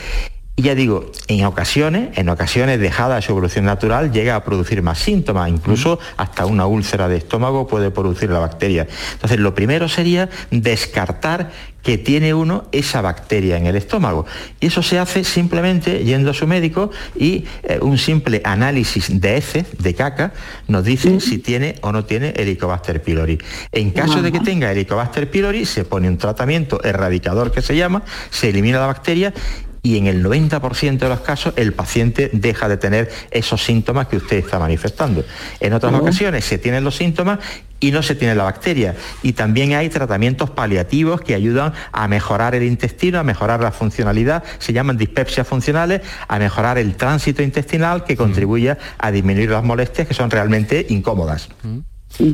[0.60, 4.98] y ya digo, en ocasiones, en ocasiones dejada su evolución natural, llega a producir más
[4.98, 8.86] síntomas, incluso hasta una úlcera de estómago puede producir la bacteria.
[9.14, 11.50] Entonces, lo primero sería descartar
[11.82, 14.26] que tiene uno esa bacteria en el estómago.
[14.60, 19.38] Y eso se hace simplemente yendo a su médico y eh, un simple análisis de
[19.38, 20.34] heces, de caca,
[20.68, 23.38] nos dice si tiene o no tiene Helicobacter pylori.
[23.72, 28.02] En caso de que tenga Helicobacter pylori, se pone un tratamiento erradicador que se llama,
[28.28, 29.32] se elimina la bacteria
[29.82, 34.16] y en el 90% de los casos el paciente deja de tener esos síntomas que
[34.16, 35.24] usted está manifestando.
[35.60, 37.38] En otras ocasiones se tienen los síntomas
[37.80, 38.94] y no se tiene la bacteria.
[39.22, 44.44] Y también hay tratamientos paliativos que ayudan a mejorar el intestino, a mejorar la funcionalidad,
[44.58, 50.06] se llaman dispepsias funcionales, a mejorar el tránsito intestinal que contribuye a disminuir las molestias
[50.06, 51.48] que son realmente incómodas.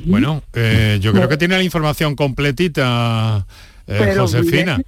[0.06, 3.46] Bueno, eh, yo creo que tiene la información completita
[3.86, 4.80] eh, Josefina.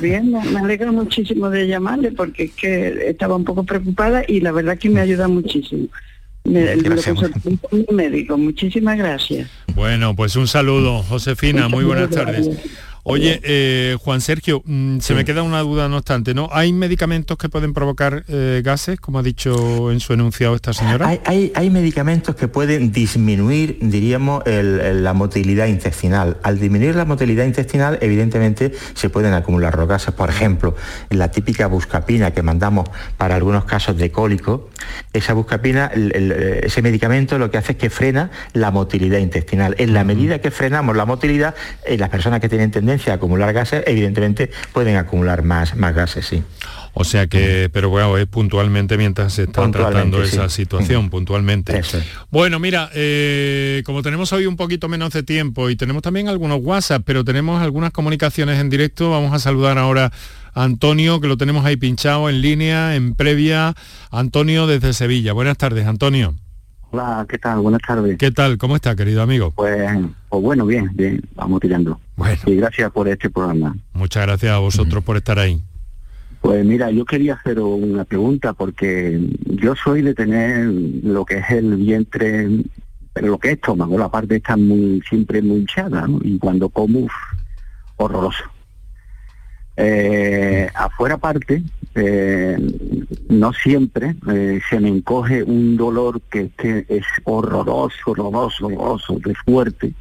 [0.00, 4.52] bien, me alegra muchísimo de llamarle porque es que estaba un poco preocupada y la
[4.52, 5.88] verdad que me ayuda muchísimo.
[6.44, 6.76] Me,
[7.92, 9.50] médico, muchísimas gracias.
[9.74, 12.48] Bueno, pues un saludo, Josefina, muy buenas tardes.
[13.08, 16.48] Oye, eh, Juan Sergio, mm, se me queda una duda no obstante, ¿no?
[16.50, 21.16] ¿Hay medicamentos que pueden provocar eh, gases, como ha dicho en su enunciado esta señora?
[21.24, 26.38] Hay, medicamentos que pueden disminuir, diríamos, la motilidad intestinal.
[26.42, 30.12] Al disminuir la motilidad intestinal, evidentemente, se pueden acumular los gases.
[30.12, 30.74] Por ejemplo,
[31.10, 34.70] la típica buscapina que mandamos para algunos casos de cólico,
[35.12, 39.76] esa buscapina, ese medicamento lo que hace es que frena la motilidad intestinal.
[39.78, 43.52] En la medida que frenamos la motilidad, en las personas que tienen tendencia a acumular
[43.52, 46.42] gases, evidentemente pueden acumular más, más gases, sí.
[46.98, 51.82] O sea que, pero bueno, es puntualmente mientras se está tratando esa situación, puntualmente.
[52.30, 56.58] Bueno, mira, eh, como tenemos hoy un poquito menos de tiempo y tenemos también algunos
[56.62, 60.10] WhatsApp, pero tenemos algunas comunicaciones en directo, vamos a saludar ahora
[60.54, 63.74] a Antonio, que lo tenemos ahí pinchado en línea, en previa.
[64.10, 65.34] Antonio desde Sevilla.
[65.34, 66.34] Buenas tardes, Antonio.
[66.98, 67.58] Hola, ¿qué tal?
[67.58, 68.16] Buenas tardes.
[68.16, 68.56] ¿Qué tal?
[68.56, 69.50] ¿Cómo está, querido amigo?
[69.50, 69.86] Pues,
[70.30, 72.00] pues bueno, bien, bien, vamos tirando.
[72.16, 72.40] Bueno.
[72.46, 73.76] Y gracias por este programa.
[73.92, 75.62] Muchas gracias a vosotros por estar ahí.
[76.40, 81.50] Pues mira, yo quería hacer una pregunta porque yo soy de tener lo que es
[81.50, 82.48] el vientre,
[83.12, 86.18] pero lo que es estómago, la parte está muy siempre muy hinchada, ¿no?
[86.22, 87.08] Y cuando como,
[87.96, 88.44] horroroso.
[89.76, 91.62] Eh, afuera parte,
[91.96, 92.56] eh,
[93.28, 96.50] no siempre eh, se me encoge un dolor que,
[96.88, 99.94] es horroroso, horroroso, horroroso, de fuerte,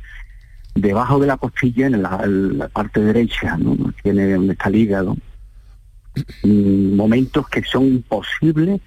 [0.74, 3.94] debajo de la costilla, en la, parte derecha, ¿no?
[4.04, 5.16] Tiene donde está el hígado.
[6.44, 8.82] Mm, momentos que son imposibles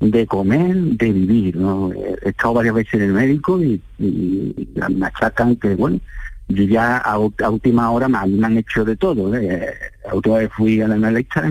[0.00, 1.56] de comer, de vivir.
[1.56, 1.92] ¿no?
[1.92, 6.00] He estado varias veces en el médico y, me achacan que, bueno,
[6.48, 9.34] yo ya a, última hora me, han hecho de todo.
[9.34, 9.74] ¿eh?
[10.06, 11.42] La última vez fui a la analista,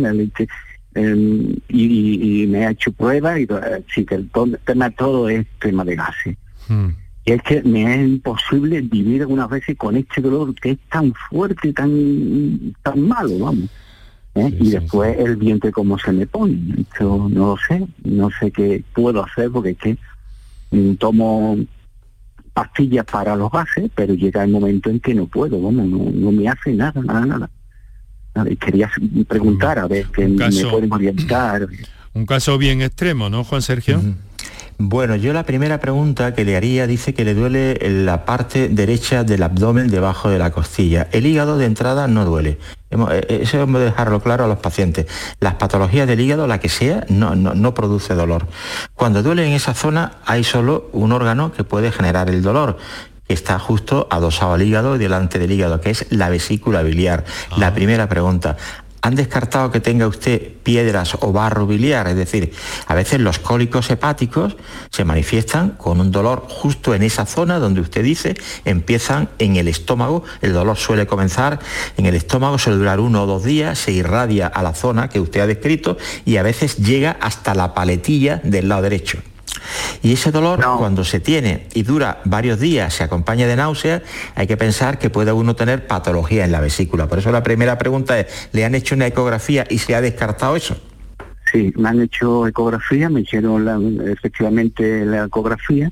[0.95, 4.29] em, y, me ha hecho pruebas y eh, sí que el
[4.65, 6.37] tema todo es tema de gases.
[6.67, 6.89] Hmm.
[7.25, 11.13] Y es que me es imposible vivir algunas veces con este dolor que es tan
[11.29, 13.69] fuerte, tan tan malo, vamos.
[14.35, 14.53] ¿eh?
[14.59, 16.59] y después el vientre como se me pone.
[16.77, 19.97] Esto no lo sé, no sé qué puedo hacer porque es que
[20.71, 21.57] mm, tomo
[22.53, 26.47] pastillas para los gases, pero llega el momento en que no puedo, vamos, no, me
[26.47, 27.49] hace nada, nada, nada.
[28.59, 28.91] Quería
[29.27, 31.67] preguntar a ver qué me pueden orientar.
[32.13, 34.01] Un caso bien extremo, ¿no, Juan Sergio?
[34.77, 39.23] Bueno, yo la primera pregunta que le haría dice que le duele la parte derecha
[39.23, 41.07] del abdomen debajo de la costilla.
[41.13, 42.57] El hígado de entrada no duele.
[42.89, 45.07] Eh, eso hemos de dejarlo claro a los pacientes.
[45.39, 48.47] Las patologías del hígado, la que sea, no, no, produce dolor.
[48.95, 52.77] Cuando duele en esa zona hay solo un órgano que puede generar el dolor,
[53.27, 57.25] que está justo adosado al hígado y delante del hígado, que es la vesícula biliar.
[57.57, 57.73] La ah.
[57.73, 58.57] primera pregunta,
[59.05, 62.51] han descartado que tenga usted piedras o barro biliar, es decir,
[62.87, 64.57] a veces los cólicos hepáticos
[64.89, 68.33] se manifiestan con un dolor justo en esa zona donde usted dice
[68.65, 71.59] empiezan en el estómago, el dolor suele comenzar
[71.97, 75.19] en el estómago, suele durar uno o dos días, se irradia a la zona que
[75.19, 79.19] usted ha descrito y a veces llega hasta la paletilla del lado derecho.
[80.01, 84.01] Y ese dolor, cuando se tiene y dura varios días, se acompaña de náuseas,
[84.35, 87.07] hay que pensar que puede uno tener patología en la vesícula.
[87.07, 90.55] Por eso la primera pregunta es, ¿le han hecho una ecografía y se ha descartado
[90.55, 90.77] eso?
[91.51, 95.91] Sí, me han hecho ecografía, me hicieron efectivamente la ecografía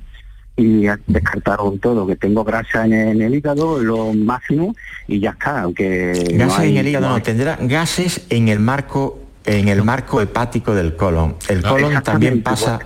[0.56, 4.74] y descartaron todo, que tengo grasa en el, hígado, lo máximo,
[5.08, 6.12] y ya está, aunque...
[6.34, 10.96] Gases en el hígado no, tendrá gases en el marco en el marco hepático del
[10.96, 11.36] colon.
[11.48, 12.80] El colon también pasa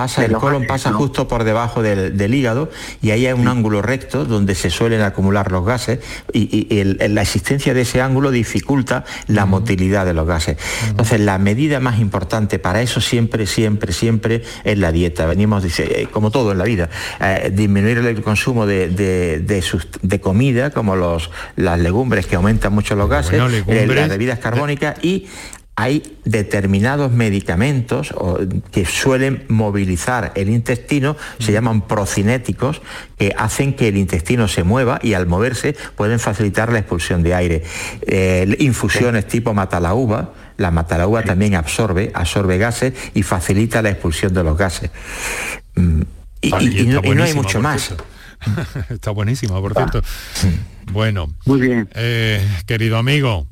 [0.00, 2.70] pasa, el colon pasa justo por debajo del, hígado
[3.02, 5.98] y ahí hay un ángulo recto donde se suelen acumular los gases
[6.32, 10.56] y, la existencia de ese ángulo dificulta la motilidad de los gases.
[10.88, 15.26] Entonces la medida más importante para eso siempre, siempre, siempre es la dieta.
[15.26, 16.88] Venimos, dice, eh, como todo en la vida,
[17.20, 23.08] eh, disminuir el consumo de, de, comida como los, las legumbres que aumentan mucho los
[23.08, 23.34] gases,
[23.66, 25.26] eh, las bebidas carbónicas y
[25.80, 28.12] hay determinados medicamentos
[28.70, 32.82] que suelen movilizar el intestino, se llaman procinéticos,
[33.16, 37.34] que hacen que el intestino se mueva y al moverse pueden facilitar la expulsión de
[37.34, 37.62] aire.
[38.02, 44.44] Eh, infusiones tipo matalauba, la matalauba también absorbe, absorbe gases y facilita la expulsión de
[44.44, 44.90] los gases.
[45.76, 46.02] Mm,
[46.42, 46.50] y,
[46.88, 47.94] no, hay mucho más.
[48.90, 50.02] está buenísima, por cierto.
[50.92, 51.88] Bueno, muy bien.
[51.94, 53.46] Eh, querido amigo,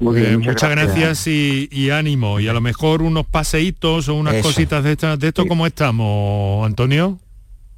[0.00, 2.40] eh, muchas, gracias, y, ánimo.
[2.40, 6.66] Y a lo mejor unos paseitos o unas cositas de, estas de esto, ¿cómo estamos,
[6.66, 7.18] Antonio?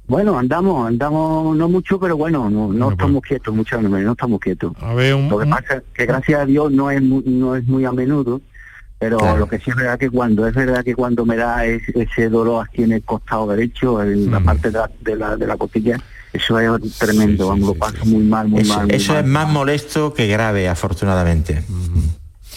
[0.07, 4.71] Bueno, andamos, andamos no mucho, pero bueno, no, no estamos quietos, muchas no estamos quietos.
[4.79, 7.57] A ver, un, lo que pasa es que gracias a Dios no es muy, no
[7.57, 8.39] es muy a menudo,
[8.99, 12.29] pero lo que sí es verdad que cuando es verdad que cuando me da ese
[12.29, 15.57] dolor aquí en el costado derecho, en la parte de la, de la, de la
[15.57, 15.99] costilla,
[16.33, 18.91] eso es tremendo, vamos, lo paso muy mal, muy mal.
[18.91, 21.63] eso es más molesto que grave, afortunadamente.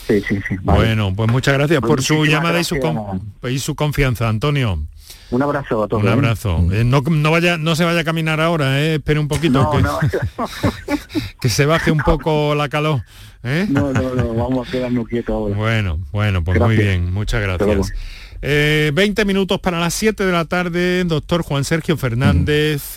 [0.06, 0.56] Sí, sí, sí.
[0.62, 2.76] Bueno, pues muchas gracias por su llamada y su,
[3.48, 4.78] y su confianza, Antonio.
[5.30, 6.02] Un abrazo a todos.
[6.02, 6.12] Un ¿eh?
[6.12, 6.66] abrazo.
[6.72, 9.70] Eh, no, vaya, no se vaya a caminar ahora, eh, espere un poquito.
[11.40, 13.02] que, se baje un poco la calor.
[13.44, 13.66] ¿eh?
[13.68, 15.54] No, no, no, vamos a quedarnos quietos ahora.
[15.54, 17.92] Bueno, bueno, pues muy bien, muchas gracias.
[18.42, 22.96] 20 minutos para las 7 de la tarde, doctor Juan Sergio Fernández,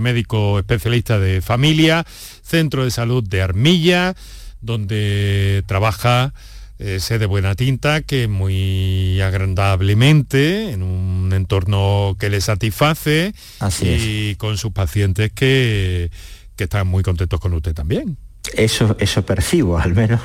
[0.00, 2.04] médico especialista de familia,
[2.42, 4.14] Centro de Salud de Armilla,
[4.60, 6.32] donde trabaja
[6.78, 13.32] eh, de buena tinta que muy agradablemente en un entorno que le satisface
[13.80, 16.10] y con sus pacientes que,
[16.56, 18.18] que están muy contentos con usted también.
[18.52, 20.20] Eso, eso percibo, al menos,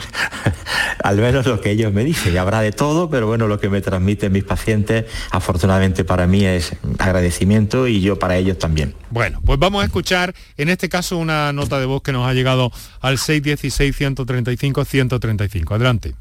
[1.03, 2.34] al menos lo que ellos me dicen.
[2.34, 6.45] Y habrá de todo, pero bueno, lo que me transmiten mis pacientes, afortunadamente para mí
[6.45, 8.93] es agradecimiento y yo para ellos también.
[9.09, 12.34] Bueno, pues vamos a escuchar en este caso una nota de voz que nos ha
[12.34, 15.76] llegado al 616-135-135.
[15.76, 16.13] Adelante.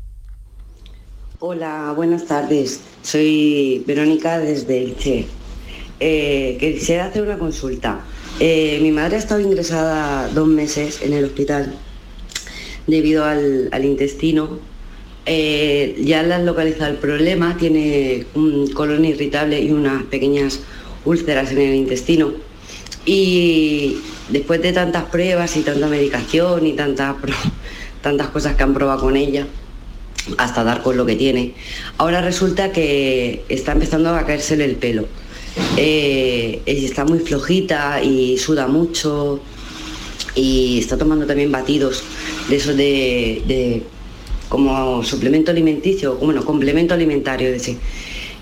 [1.41, 2.81] Hola, buenas tardes.
[3.03, 5.27] Soy Verónica desde el Che.
[6.01, 8.01] Eh, quisiera hacer una consulta.
[8.41, 11.77] Eh, mi madre ha estado ingresada dos meses en el hospital
[12.89, 14.59] debido al, intestino.
[15.27, 20.61] Eh, ya le han localizado el problema, tiene un colon irritable y unas pequeñas
[21.05, 22.33] úlceras en el intestino.
[23.05, 23.99] Y
[24.31, 27.15] después de tantas pruebas y tanta medicación y tantas,
[28.03, 29.47] tantas cosas que han probado con ella,
[30.39, 31.55] hasta dar con lo que tiene.
[31.99, 35.07] Ahora resulta que está empezando a caérsele el pelo.
[35.77, 39.41] Eh, está muy flojita y suda mucho
[40.35, 42.05] y está tomando también batidos
[42.49, 43.83] de esos de,
[44.49, 47.79] como suplemento alimenticio, bueno, complemento alimentario, es decir,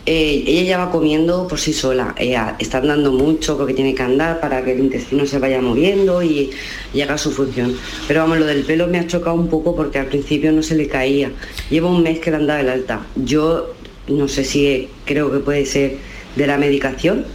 [0.09, 4.03] eh, ella ya va comiendo por sí sola, ella está andando mucho porque tiene que
[4.05, 6.51] andar para que el intestino se vaya moviendo y,
[6.95, 7.75] y, haga su función.
[8.07, 10.77] Pero vamos, lo del pelo me ha chocado un poco porque al principio no se
[10.77, 11.33] le caía.
[11.71, 13.05] Lleva un mes que le han dado el alta.
[13.17, 13.75] Yo
[14.07, 15.97] no sé si creo que puede ser
[16.37, 17.27] de la medicación.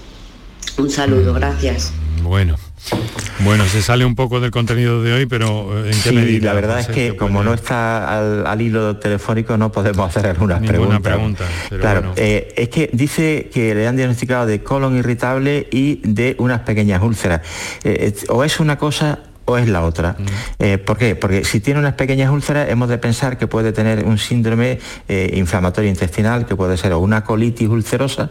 [0.78, 1.91] Un saludo, gracias.
[2.24, 2.55] Bueno.
[3.44, 6.48] Bueno, se sale un poco del contenido de hoy, pero eh, ¿en qué medida?
[6.48, 8.20] La verdad es que como no está
[8.50, 11.48] al, hilo telefónico no podemos hacer algunas Ninguna preguntas.
[11.68, 16.36] Pregunta, claro, eh, es que dice que le han diagnosticado de colon irritable y de
[16.38, 17.42] unas pequeñas úlceras.
[17.84, 20.16] Eh, o es una cosa o es la otra.
[20.18, 20.86] Mm.
[20.86, 21.16] ¿Por qué?
[21.16, 24.80] Porque si tiene unas pequeñas úlceras hemos de pensar que puede tener un síndrome
[25.10, 28.30] inflamatorio intestinal, que puede ser o una colitis ulcerosa,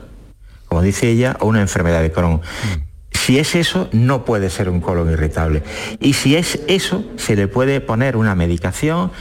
[0.67, 2.37] como dice ella, o una enfermedad de Crohn.
[2.37, 2.90] Mm.
[3.31, 5.63] Si es eso, no puede ser un colon irritable.
[6.01, 9.13] Y si es eso, se le puede poner una medicación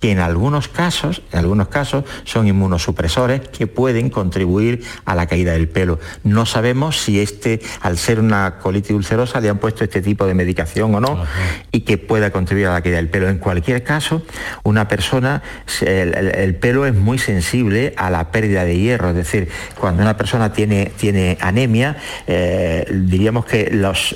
[0.00, 5.52] que en algunos casos, en algunos casos son inmunosupresores que pueden contribuir a la caída
[5.52, 5.98] del pelo.
[6.22, 10.34] No sabemos si este, al ser una colitis ulcerosa, le han puesto este tipo de
[10.34, 11.24] medicación o no
[11.72, 13.28] y que pueda contribuir a la caída del pelo.
[13.28, 14.22] En cualquier caso,
[14.62, 15.42] una persona,
[15.80, 20.52] el, pelo es muy sensible a la pérdida de hierro, es decir, cuando una persona
[20.52, 21.96] tiene, tiene anemia,
[22.26, 24.14] eh, diríamos que los,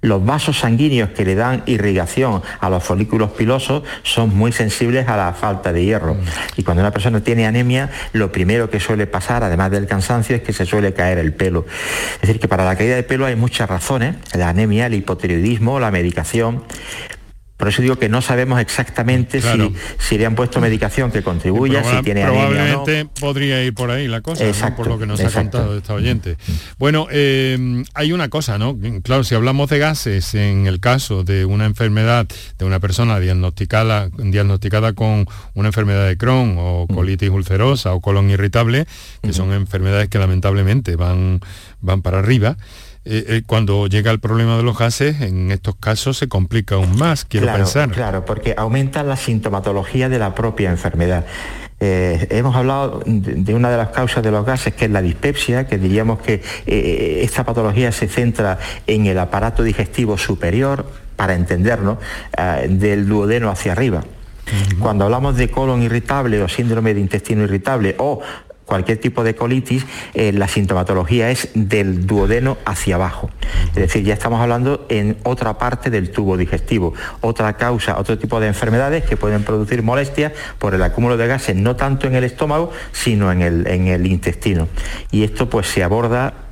[0.00, 5.16] los vasos sanguíneos que le dan irrigación a los folículos pilosos son muy sensibles a
[5.16, 6.16] la falta de hierro.
[6.56, 10.42] Y cuando una persona tiene anemia, lo primero que suele pasar, además del cansancio, es
[10.42, 11.66] que se suele caer el pelo.
[12.14, 15.80] Es decir, que para la caída de pelo hay muchas razones, la anemia, el hipotiroidismo,
[15.80, 16.62] la medicación,
[17.56, 21.82] Por eso digo que no sabemos exactamente si, si, le han puesto medicación que contribuya,
[21.82, 24.44] si tiene Probablemente podría ir por ahí la cosa,
[24.76, 26.36] por lo que nos ha contado esta oyente.
[26.78, 28.76] Bueno, eh, hay una cosa, ¿no?
[29.02, 32.26] Claro, si hablamos de gases en el caso de una enfermedad
[32.58, 36.94] de una persona diagnosticada, diagnosticada con una enfermedad de Crohn o mm.
[36.94, 38.86] colitis ulcerosa o colon irritable,
[39.22, 41.40] que son enfermedades que lamentablemente van,
[41.80, 42.56] van para arriba,
[43.08, 46.96] eh, eh, cuando llega el problema de los gases, en estos casos se complica aún
[46.96, 47.90] más, quiero pensar.
[47.90, 51.24] Claro, porque aumenta la sintomatología de la propia enfermedad.
[51.78, 55.68] Eh, hemos hablado de, una de las causas de los gases, que es la dispepsia,
[55.68, 56.42] que diríamos que
[57.22, 60.84] esta patología se centra en el aparato digestivo superior,
[61.14, 61.98] para entendernos,
[62.68, 64.02] del duodeno hacia arriba.
[64.80, 68.20] Cuando hablamos de colon irritable o síndrome de intestino irritable o
[68.66, 73.30] cualquier tipo de colitis, eh, la sintomatología es del duodeno hacia abajo.
[73.68, 78.40] Es decir, ya estamos hablando en otra parte del tubo digestivo, otra causa, otro tipo
[78.40, 82.24] de enfermedades que pueden producir molestias por el acúmulo de gases, no tanto en el
[82.24, 84.68] estómago, sino en el, en el intestino.
[85.10, 86.45] Y esto pues se aborda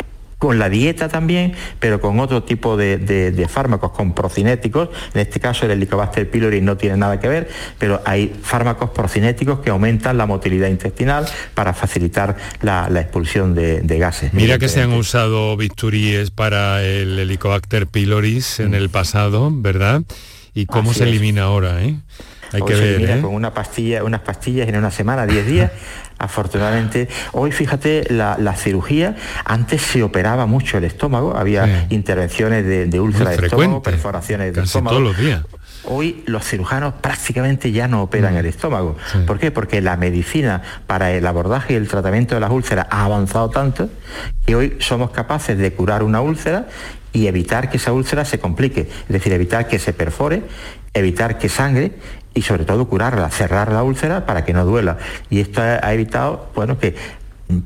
[0.44, 4.90] con la dieta también, pero con otro tipo de, fármacos, con procinéticos.
[5.14, 9.60] En este caso el Helicobacter pylori no tiene nada que ver, pero hay fármacos procinéticos
[9.60, 11.24] que aumentan la motilidad intestinal
[11.54, 14.34] para facilitar la, expulsión de, gases.
[14.34, 20.02] Mira que se han usado bisturíes para el Helicobacter pylori en el pasado, ¿verdad?
[20.52, 21.82] ¿Y cómo se elimina ahora?
[21.82, 21.96] Eh?
[22.54, 23.20] Hay que ver, ¿eh?
[23.20, 25.70] con una pastilla, unas pastillas en una semana, 10 días.
[26.18, 33.00] Afortunadamente, hoy fíjate, la, cirugía, antes se operaba mucho el estómago, había intervenciones de, de
[33.00, 34.96] ultra de estómago, perforaciones de estómago.
[34.96, 35.42] todos los días.
[35.86, 38.38] Hoy los cirujanos prácticamente ya no operan mm.
[38.38, 38.96] el estómago.
[39.26, 39.50] ¿Por qué?
[39.50, 43.90] Porque la medicina para el abordaje y el tratamiento de las úlceras ha avanzado tanto
[44.46, 46.68] que hoy somos capaces de curar una úlcera
[47.12, 50.42] y evitar que esa úlcera se complique, es decir, evitar que se perfore,
[50.94, 51.92] evitar que sangre
[52.34, 54.98] y sobre todo curarla, cerrar la úlcera para que no duela.
[55.30, 56.94] Y esto ha evitado, bueno, que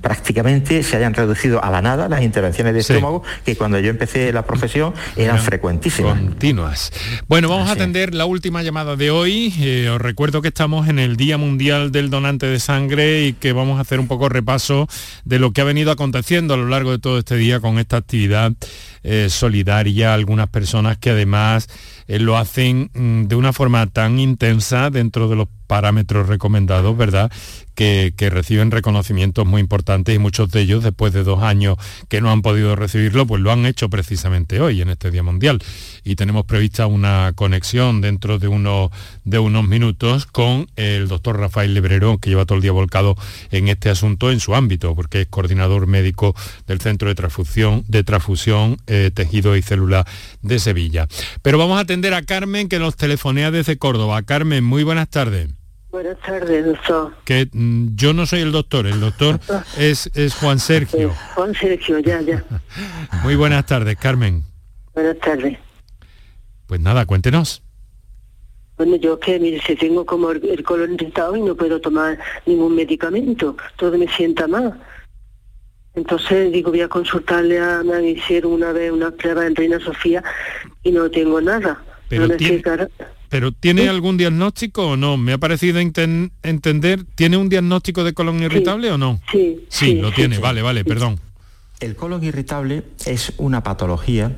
[0.01, 4.33] prácticamente se hayan reducido a la nada las intervenciones de estómago que cuando yo empecé
[4.33, 6.19] la profesión eran frecuentísimas.
[6.19, 6.93] Continuas.
[7.29, 9.55] Bueno, vamos a atender la última llamada de hoy.
[9.59, 13.53] Eh, os recuerdo que estamos en el Día Mundial del Donante de Sangre y que
[13.53, 14.89] vamos a hacer un poco repaso
[15.25, 17.99] de lo que ha venido aconteciendo a lo largo de todo este día con esta
[17.99, 18.53] actividad
[19.03, 20.15] eh, solidaria.
[20.15, 21.69] Algunas personas que además
[22.07, 27.31] eh, lo hacen mm, de una forma tan intensa dentro de los parámetros recomendados, ¿verdad?
[27.75, 31.77] Que, reciben reconocimientos muy importantes y muchos de ellos, después de dos años
[32.09, 35.61] que no han podido recibirlo, pues lo han hecho precisamente hoy, en este Día Mundial.
[36.09, 38.91] Y tenemos prevista una conexión dentro de, uno,
[39.25, 43.15] de unos minutos con el doctor Rafael Lebrero, que lleva todo el día volcado
[43.51, 46.35] en este asunto en su ámbito, porque es coordinador médico
[46.67, 50.07] del Centro de Transfusión, de transfusión eh, Tejido y Célula
[50.41, 51.09] de Sevilla.
[51.43, 54.23] Pero vamos a atender a Carmen, que nos telefonea desde Córdoba.
[54.23, 55.51] Carmen, muy buenas tardes.
[55.91, 57.13] Buenas tardes, doctor.
[57.27, 59.41] Que mm, yo no soy el doctor, el doctor
[59.77, 61.13] es, es Juan Sergio.
[61.35, 62.43] Juan Sergio, ya, ya.
[63.23, 64.43] Muy buenas tardes, Carmen.
[64.95, 65.68] Buenas tardes.
[66.69, 67.63] Pues nada, cuéntenos.
[68.77, 72.17] Bueno, yo que, mire, si tengo como el, colon irritado y no puedo tomar
[72.47, 74.79] ningún medicamento, todo me sienta mal.
[75.95, 80.23] Entonces digo, voy a consultarle a, me hicieron una vez una prueba en Reina Sofía
[80.85, 81.83] y no tengo nada.
[82.09, 82.29] Pero
[83.31, 85.17] ¿Pero tiene algún diagnóstico o no?
[85.17, 89.21] Me ha parecido entender, ¿tiene un diagnóstico de colon irritable o no?
[89.33, 89.67] Sí.
[89.69, 91.19] Sí, lo tiene, vale, vale, perdón.
[91.81, 94.37] El colon irritable es una patología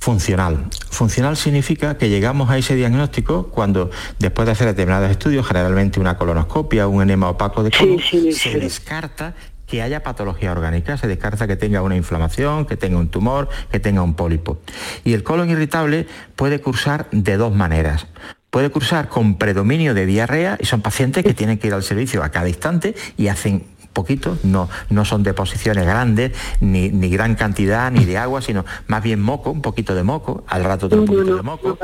[0.00, 0.66] funcional.
[0.90, 6.16] Funcional significa que llegamos a ese diagnóstico cuando después de hacer determinados estudios, generalmente una
[6.16, 9.34] colonoscopia, un enema opaco de colon, se descarta
[9.66, 13.78] que haya patología orgánica, se descarta que tenga una inflamación, que tenga un tumor, que
[13.78, 14.58] tenga un pólipo.
[15.04, 18.06] Y el colon irritable puede cursar de dos maneras.
[18.50, 22.22] Puede cursar con predominio de diarrea y son pacientes que tienen que ir al servicio
[22.22, 23.66] a cada instante y hacen
[23.98, 26.30] poquito, no, no son deposiciones grandes,
[26.60, 30.44] ni, ni, gran cantidad, ni de agua, sino más bien moco, un poquito de moco,
[30.46, 31.76] al rato otro poquito de moco.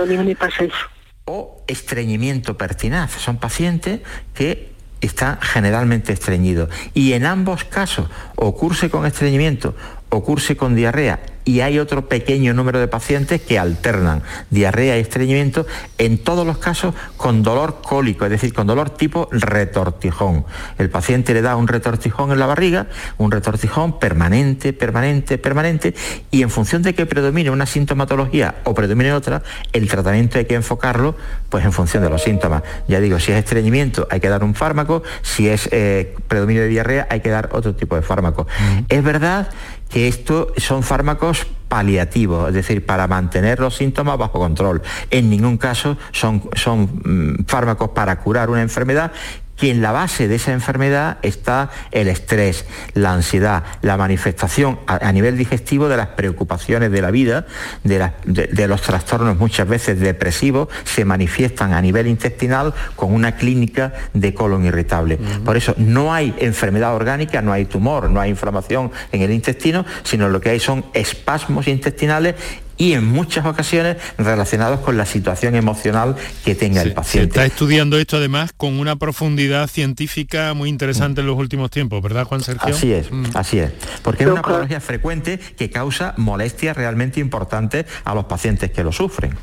[1.24, 3.10] O estreñimiento pertinaz.
[3.18, 4.00] Son pacientes
[4.32, 6.68] que está generalmente estreñido.
[6.94, 8.06] Y en ambos casos,
[8.36, 9.74] o curse con estreñimiento
[10.14, 15.00] o curse con diarrea y hay otro pequeño número de pacientes que alternan diarrea y
[15.00, 15.66] estreñimiento,
[15.98, 20.44] en todos los casos con dolor cólico, es decir, con dolor tipo retortijón.
[20.78, 22.86] El paciente le da un retortijón en la barriga,
[23.18, 25.94] un retortijón permanente, permanente, permanente,
[26.30, 29.42] y en función de que predomine una sintomatología o predomine otra,
[29.72, 31.14] el tratamiento hay que enfocarlo
[31.50, 32.62] pues en función de los síntomas.
[32.88, 36.68] Ya digo, si es estreñimiento hay que dar un fármaco, si es eh, predominio de
[36.68, 38.46] diarrea hay que dar otro tipo de fármaco.
[38.88, 39.48] Es verdad
[39.94, 44.82] que esto son fármacos paliativos, es decir, para mantener los síntomas bajo control.
[45.08, 49.12] En ningún caso son, son mm, fármacos para curar una enfermedad
[49.56, 55.12] que en la base de esa enfermedad está el estrés, la ansiedad, la manifestación a,
[55.12, 57.46] nivel digestivo de las preocupaciones de la vida,
[57.84, 64.34] de, los trastornos muchas veces depresivos, se manifiestan a nivel intestinal con una clínica de
[64.34, 65.18] colon irritable.
[65.44, 69.84] Por eso no hay enfermedad orgánica, no hay tumor, no hay inflamación en el intestino,
[70.02, 72.34] sino lo que hay son espasmos intestinales
[72.76, 77.34] y en muchas ocasiones relacionados con la situación emocional que tenga el paciente.
[77.34, 82.02] Se está estudiando esto además con una profundidad científica muy interesante en los últimos tiempos,
[82.02, 82.74] ¿verdad Juan Sergio?
[82.74, 83.24] Así es, mm.
[83.34, 83.72] así es.
[84.02, 88.92] Porque es una patología frecuente que causa molestias realmente importantes a los pacientes que lo
[88.92, 89.36] sufren.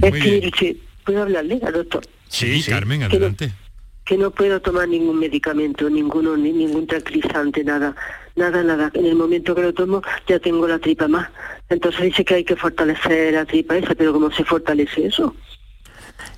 [0.00, 2.04] Es que, ¿puedo hablarle al doctor?
[2.28, 3.52] Sí, Carmen, adelante.
[4.04, 7.94] Que no, puedo tomar ningún medicamento, ninguno, ni, ningún tranquilizante, nada
[8.38, 8.90] nada, nada.
[8.94, 11.28] En el momento que lo tomo ya tengo la tripa más.
[11.68, 15.34] Entonces dice que hay que fortalecer la tripa esa, pero ¿cómo se fortalece eso?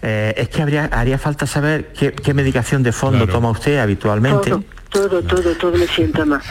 [0.03, 4.51] Eh, es que habría, haría falta saber qué, medicación de fondo toma usted habitualmente.
[4.51, 6.45] Todo, todo, todo me sienta más.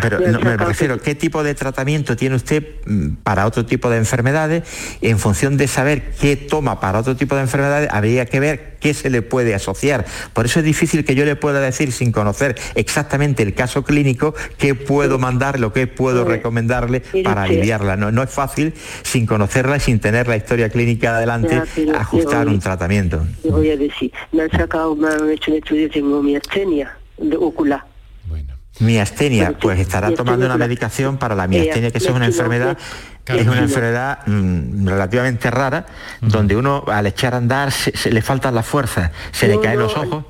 [0.00, 3.98] pero, no, me refiero, ¿qué tipo de tratamiento tiene usted mm, para otro tipo de
[3.98, 4.64] enfermedades?
[5.00, 8.94] En función de saber qué toma para otro tipo de enfermedades, habría que ver qué
[8.94, 10.04] se le puede asociar.
[10.32, 14.34] Por eso es difícil que yo le pueda decir, sin conocer exactamente el caso clínico,
[14.58, 17.96] qué puedo mandarle o qué puedo recomendarle para aliviarla.
[17.96, 21.62] No, no es fácil, sin conocerla y sin tener la historia clínica adelante,
[21.94, 23.24] ajustar un tratamiento.
[23.44, 27.84] voy a decir, me han sacado, me han hecho un estudio, tengo miastenia de ocular.
[28.26, 28.54] Bueno.
[28.80, 32.78] Miastenia, pues estará tomando una medicación para la miastenia, que es una enfermedad
[33.26, 35.86] es una enfermedad mm, relativamente rara,
[36.20, 39.96] donde uno al echar a andar se, le faltan las fuerzas, se le caen los
[39.96, 40.24] ojos.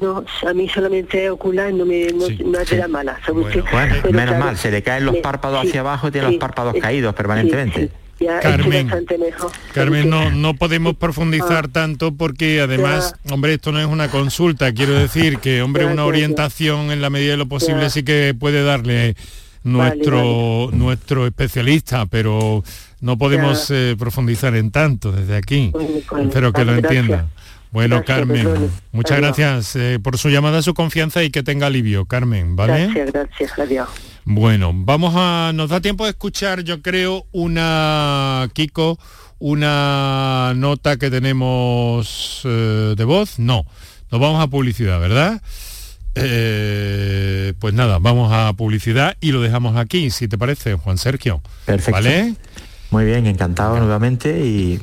[0.00, 3.18] No, a mí solamente ocular no me no, no mala.
[3.72, 7.14] Bueno, menos mal, se le caen los párpados hacia abajo y tiene los párpados caídos
[7.14, 7.90] permanentemente.
[8.18, 8.90] Carmen,
[9.74, 11.70] Carmen no, no podemos profundizar ah.
[11.72, 16.90] tanto porque además, hombre, esto no es una consulta, quiero decir que, hombre, una orientación
[16.90, 19.16] en la medida de lo posible sí que puede darle
[19.64, 22.62] nuestro, nuestro especialista, pero
[23.00, 25.72] no podemos eh, profundizar en tanto desde aquí.
[26.18, 27.26] Espero que lo entienda.
[27.72, 32.56] Bueno, Carmen, muchas gracias eh, por su llamada, su confianza y que tenga alivio, Carmen,
[32.56, 32.86] ¿vale?
[32.86, 33.88] Gracias, gracias, adiós.
[34.28, 35.52] Bueno, vamos a.
[35.54, 38.50] Nos da tiempo de escuchar, yo creo, una.
[38.52, 38.98] Kiko,
[39.38, 43.38] una nota que tenemos eh, de voz.
[43.38, 43.64] No,
[44.10, 45.40] nos vamos a publicidad, ¿verdad?
[46.16, 51.40] Eh, pues nada, vamos a publicidad y lo dejamos aquí, si te parece, Juan Sergio.
[51.64, 51.92] Perfecto.
[51.92, 52.34] ¿Vale?
[52.90, 54.80] Muy bien, encantado nuevamente y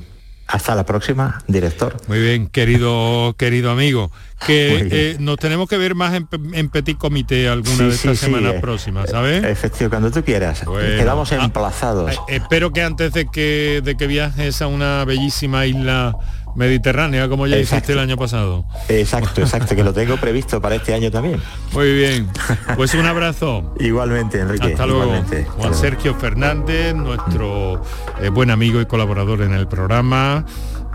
[0.54, 1.98] hasta la próxima, director.
[2.08, 4.12] Muy bien, querido, querido amigo.
[4.46, 8.60] Que eh, nos tenemos que ver más en, Petit Comité alguna de estas semanas eh,
[8.62, 9.44] próximas, ¿sabes?
[9.46, 10.64] Efectivo, cuando tú quieras.
[10.64, 12.14] Quedamos ah, emplazados.
[12.14, 16.16] Eh, espero que antes de que, de que viajes a una bellísima isla
[16.56, 18.66] mediterránea, como ya hiciste el año pasado.
[18.90, 21.42] Exacto, exacto, que lo tengo previsto para este año también.
[21.72, 22.28] Muy bien.
[22.76, 23.74] Pues un abrazo.
[23.80, 24.68] igualmente, Enrique.
[24.68, 25.24] Hasta luego.
[25.58, 27.82] Juan Sergio Fernández, nuestro
[28.22, 30.46] eh, buen amigo y colaborador en el programa.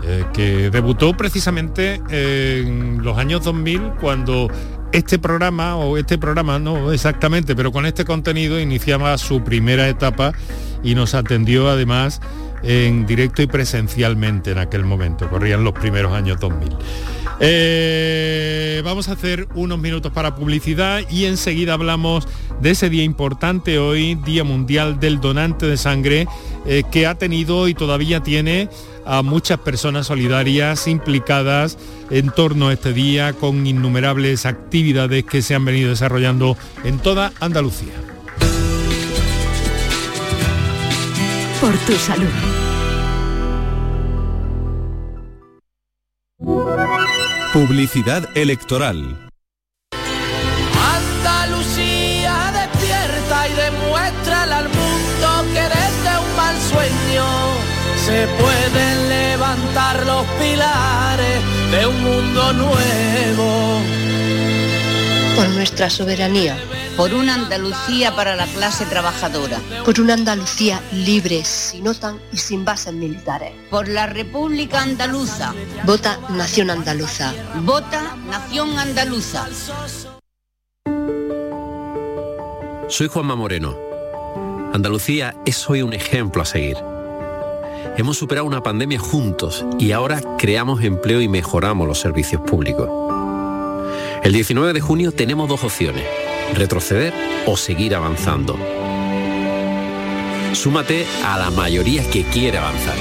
[0.01, 4.49] Eh, que debutó precisamente en los años 2000 cuando
[4.91, 10.33] este programa, o este programa no exactamente, pero con este contenido iniciaba su primera etapa
[10.83, 12.21] y nos atendió además
[12.63, 16.69] en directo y presencialmente en aquel momento, corrían los primeros años 2000.
[17.41, 22.27] Eh, vamos a hacer unos minutos para publicidad y enseguida hablamos
[22.59, 26.27] de ese día importante hoy, Día Mundial del Donante de Sangre,
[26.65, 28.69] eh, que ha tenido y todavía tiene
[29.05, 31.77] a muchas personas solidarias implicadas
[32.09, 37.31] en torno a este día con innumerables actividades que se han venido desarrollando en toda
[37.39, 37.93] Andalucía.
[41.61, 42.27] Por tu salud.
[47.53, 49.29] Publicidad electoral.
[50.97, 57.25] Andalucía despierta y demuestra al mundo que desde un mal sueño
[58.05, 61.39] se pueden levantar los pilares
[61.71, 63.81] de un mundo nuevo.
[65.49, 66.55] Por nuestra soberanía
[66.95, 69.57] por una Andalucía para la clase trabajadora.
[69.83, 73.53] Por una Andalucía libre, sin OTAN y sin bases militares.
[73.71, 75.55] Por la República Andaluza.
[75.85, 77.33] Vota Nación Andaluza.
[77.63, 79.47] Vota Nación Andaluza.
[82.87, 83.75] Soy Juanma Moreno.
[84.71, 86.77] Andalucía es hoy un ejemplo a seguir.
[87.97, 93.18] Hemos superado una pandemia juntos y ahora creamos empleo y mejoramos los servicios públicos.
[94.23, 96.05] El 19 de junio tenemos dos opciones
[96.53, 97.13] retroceder
[97.45, 98.57] o seguir avanzando.
[100.53, 102.95] Súmate a la mayoría que quiere avanzar.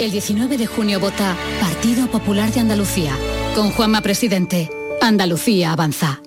[0.00, 3.16] El 19 de junio vota Partido Popular de Andalucía.
[3.54, 4.70] Con Juanma Presidente.
[5.00, 6.20] Andalucía avanza.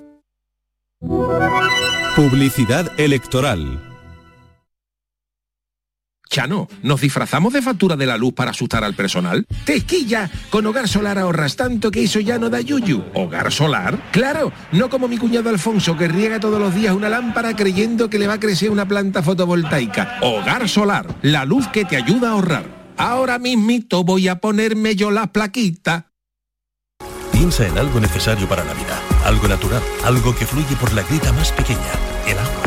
[2.16, 3.87] Publicidad electoral.
[6.28, 9.46] Chano, ¿nos disfrazamos de factura de la luz para asustar al personal?
[9.66, 10.30] ¡Tequilla!
[10.50, 13.04] Con Hogar Solar ahorras tanto que eso ya no da yuyu.
[13.14, 14.10] ¿Hogar Solar?
[14.12, 14.52] ¡Claro!
[14.72, 18.28] No como mi cuñado Alfonso que riega todos los días una lámpara creyendo que le
[18.28, 20.20] va a crecer una planta fotovoltaica.
[20.22, 22.66] Hogar Solar, la luz que te ayuda a ahorrar.
[22.98, 26.12] Ahora mismito voy a ponerme yo la plaquita.
[27.32, 31.32] Piensa en algo necesario para la vida, algo natural, algo que fluye por la grita
[31.34, 31.94] más pequeña,
[32.28, 32.67] el agua.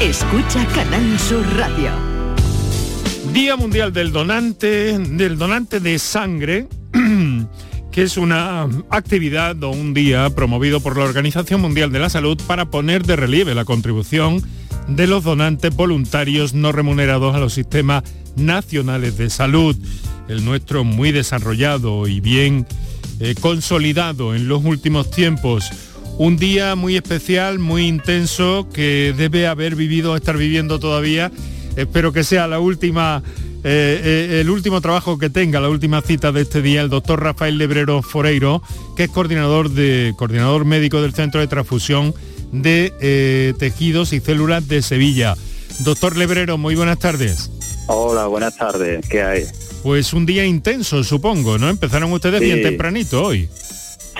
[0.00, 1.90] Escucha Canal Sur Radio.
[3.32, 6.68] Día Mundial del Donante, del donante de sangre,
[7.92, 12.38] que es una actividad o un día promovido por la Organización Mundial de la Salud
[12.46, 14.42] para poner de relieve la contribución
[14.86, 18.04] de los donantes voluntarios no remunerados a los sistemas
[18.36, 19.76] nacionales de salud.
[20.28, 22.66] El nuestro muy desarrollado y bien
[23.18, 25.70] eh, consolidado en los últimos tiempos.
[26.18, 31.30] Un día muy especial, muy intenso, que debe haber vivido, estar viviendo todavía.
[31.76, 33.22] Espero que sea la última,
[33.64, 37.22] eh, eh, el último trabajo que tenga, la última cita de este día, el doctor
[37.22, 38.62] Rafael Lebrero Foreiro,
[38.96, 42.14] que es coordinador, de, coordinador médico del Centro de Transfusión
[42.50, 45.34] de eh, Tejidos y Células de Sevilla.
[45.80, 47.50] Doctor Lebrero, muy buenas tardes.
[47.88, 49.06] Hola, buenas tardes.
[49.06, 49.44] ¿Qué hay?
[49.82, 51.68] Pues un día intenso, supongo, ¿no?
[51.68, 53.50] Empezaron ustedes bien tempranito hoy.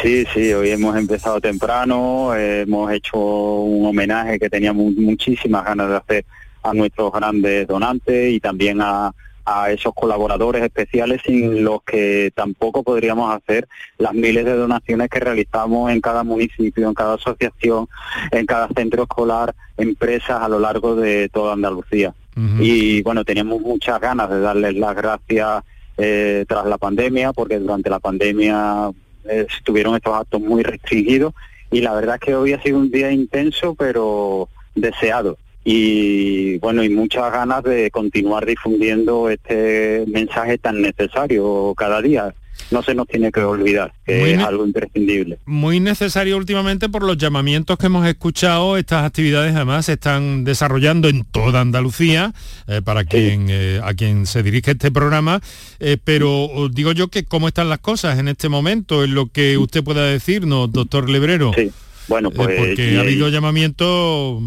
[0.02, 5.96] Sí, sí, hoy hemos empezado temprano, hemos hecho un homenaje que teníamos muchísimas ganas de
[5.96, 6.24] hacer
[6.62, 9.12] a nuestros grandes donantes y también a,
[9.46, 15.20] a esos colaboradores especiales sin los que tampoco podríamos hacer las miles de donaciones que
[15.20, 17.88] realizamos en cada municipio, en cada asociación,
[18.32, 22.12] en cada centro escolar, empresas a lo largo de toda Andalucía.
[22.60, 25.64] Y bueno, teníamos muchas ganas de darles las gracias
[25.96, 28.90] eh, tras la pandemia, porque durante la pandemia
[29.28, 31.34] eh, estuvieron estos actos muy restringidos
[31.70, 35.38] y la verdad es que hoy ha sido un día intenso pero deseado.
[35.64, 42.34] Y bueno y muchas ganas de continuar difundiendo este mensaje tan necesario cada día
[42.70, 47.02] no se nos tiene que olvidar que Muy es algo imprescindible Muy necesario últimamente por
[47.04, 48.76] los llamamientos que hemos escuchado.
[48.76, 52.32] Estas actividades además se están desarrollando en toda Andalucía,
[52.66, 55.40] eh, para quien eh, a quien se dirige este programa.
[55.78, 59.56] Eh, pero digo yo que cómo están las cosas en este momento, en lo que
[59.58, 61.52] usted pueda decirnos, doctor Lebrero.
[61.56, 61.70] Sí.
[62.08, 64.40] Bueno, pues, porque y- ha habido llamamientos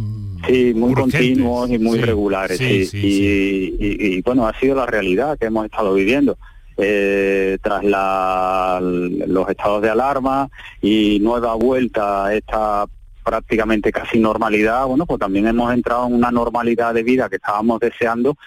[0.47, 1.19] Sí, muy urgentes.
[1.19, 5.65] continuos y muy Sí, regulares, sí, y- y, bueno, ha sido la realidad que hemos
[5.65, 6.37] estado viviendo.
[6.81, 10.49] Eh, tras la- los estados de alarma
[10.81, 12.85] y nueva vuelta a esta
[13.23, 17.79] prácticamente casi normalidad, bueno, pues también hemos entrado en una normalidad de vida que estábamos
[17.79, 18.37] deseando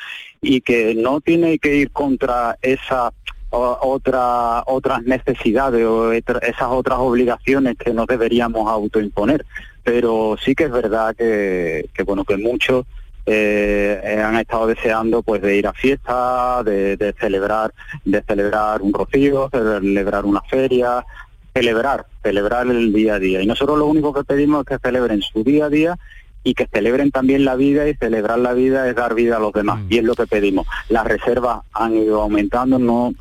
[0.40, 3.12] y que no tiene que ir contra esa
[3.50, 9.44] otra, otras necesidades o esas otras obligaciones que nos deberíamos autoimponer.
[9.84, 12.86] Pero sí que es verdad que, que bueno, que muchos
[13.26, 17.72] eh, eh, han estado deseando pues de ir a fiestas, de, de celebrar,
[18.04, 21.04] de celebrar un rocío, celebrar una feria,
[21.54, 23.42] celebrar, celebrar el día a día.
[23.42, 25.98] Y nosotros lo único que pedimos es que celebren su día a día
[26.44, 29.52] y que celebren también la vida y celebrar la vida es dar vida a los
[29.52, 29.80] demás.
[29.88, 30.66] Y es lo que pedimos.
[30.88, 33.12] Las reservas han ido aumentando, no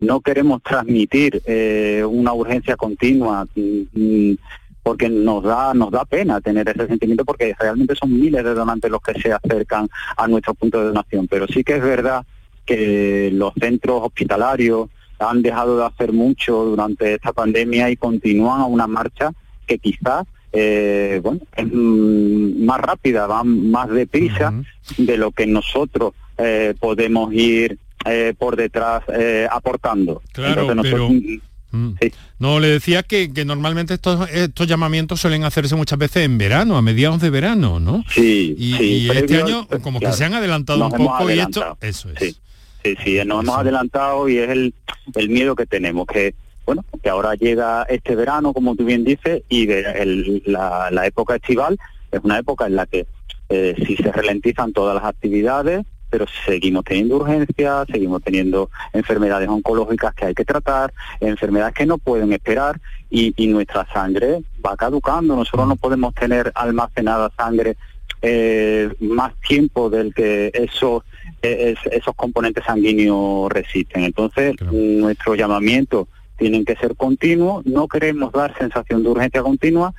[0.00, 4.36] no queremos transmitir eh, una urgencia continua mm, mm,
[4.84, 8.90] porque nos da nos da pena tener ese sentimiento porque realmente son miles de donantes
[8.90, 11.26] los que se acercan a nuestro punto de donación.
[11.26, 12.24] Pero sí que es verdad
[12.64, 18.66] que los centros hospitalarios han dejado de hacer mucho durante esta pandemia y continúan a
[18.66, 19.32] una marcha
[19.66, 24.52] que quizás eh, bueno es mm, más rápida va más deprisa
[24.98, 30.20] de lo que nosotros eh, podemos ir eh, por detrás eh, aportando.
[30.32, 31.94] Claro, Entonces nosotros- pero Mm.
[32.38, 36.76] No, le decía que, que normalmente estos, estos llamamientos suelen hacerse muchas veces en verano,
[36.76, 38.04] a mediados de verano, ¿no?
[38.08, 41.38] Sí, Y, sí, y este año como claro, que se han adelantado un poco y
[41.40, 41.76] esto...
[41.80, 42.18] Eso es.
[42.18, 42.36] Sí,
[42.84, 44.74] sí, sí, nos hemos adelantado y es el,
[45.14, 46.34] el miedo que tenemos, que
[46.66, 51.36] bueno, que ahora llega este verano, como tú bien dices, y el- la, la época
[51.36, 51.76] estival
[52.10, 53.06] es una época en la que
[53.50, 55.84] eh, sí se ralentizan todas las actividades,
[56.14, 61.98] pero seguimos teniendo urgencias, seguimos teniendo enfermedades oncológicas que hay que tratar, enfermedades que no
[61.98, 65.34] pueden esperar y, y nuestra sangre va caducando.
[65.34, 67.76] Nosotros no podemos tener almacenada sangre
[68.22, 71.02] eh, más tiempo del que esos
[71.42, 74.04] eh, es- esos componentes sanguíneos resisten.
[74.04, 74.54] Entonces,
[75.00, 76.06] nuestro llamamiento
[76.38, 77.66] tienen que ser continuos.
[77.66, 79.92] No queremos dar sensación de urgencia continua,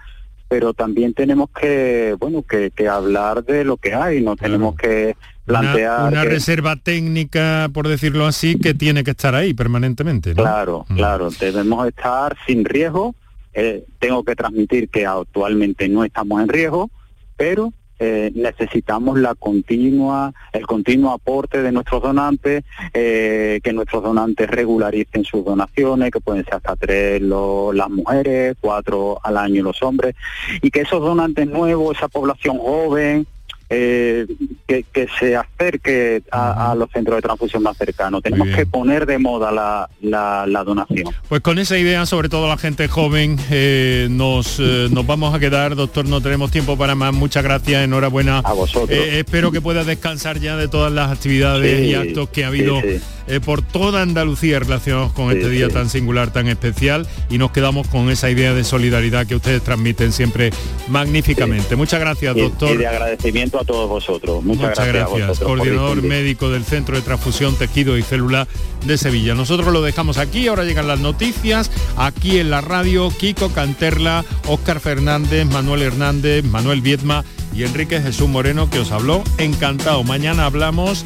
[0.48, 4.22] pero también tenemos que, bueno, que, que hablar de lo que hay.
[4.22, 9.36] No tenemos que plantear una que- reserva técnica, por decirlo así, que tiene que estar
[9.36, 10.30] ahí permanentemente.
[10.36, 10.42] ¿no?
[10.44, 13.16] Claro, claro, debemos estar sin riesgo.
[13.54, 16.90] Eh, tengo que transmitir que actualmente no estamos en riesgo,
[17.38, 24.50] pero eh, necesitamos la continua, el continuo aporte de nuestros donantes, eh, que nuestros donantes
[24.50, 29.82] regularicen sus donaciones, que pueden ser hasta tres lo- las mujeres, cuatro al año los
[29.82, 30.14] hombres,
[30.62, 33.26] y que esos donantes nuevos, esa población joven,
[33.70, 34.26] eh,
[34.68, 38.22] que, que se acerque a, a los centros de transfusión más cercanos.
[38.24, 41.14] Tenemos que poner de moda la, la, la donación.
[41.30, 45.40] Pues con esa idea, sobre todo la gente joven, eh, nos, eh, nos vamos a
[45.40, 47.14] quedar, doctor, no tenemos tiempo para más.
[47.14, 48.40] Muchas gracias, enhorabuena.
[48.40, 48.98] A vosotros.
[48.98, 52.82] Espero que pueda descansar ya de todas las actividades Sí, y actos que ha habido
[52.82, 53.40] sí, sí.
[53.40, 58.10] por toda Andalucía relacionados con este día tan singular, tan especial, y nos quedamos con
[58.10, 60.52] esa idea de solidaridad que ustedes transmiten siempre
[60.88, 61.76] magníficamente.
[61.76, 62.72] Muchas gracias, doctor.
[62.72, 64.44] Y de agradecimiento a todos vosotros.
[64.44, 68.48] Muchas, Muchas gracias, a gracias, vosotros coordinador médico del Centro de Transfusión, Tejido y Célula
[68.86, 69.36] de Sevilla.
[69.36, 74.80] Nosotros lo dejamos aquí, ahora llegan las noticias, aquí en la radio, Kiko Canterla, Óscar
[74.80, 79.24] Fernández, Manuel Hernández, Manuel Viedma y Enrique Jesús Moreno, que os habló.
[79.38, 80.04] Encantado.
[80.04, 81.06] Mañana hablamos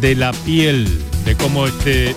[0.00, 0.88] de la piel,
[1.24, 2.14] de cómo este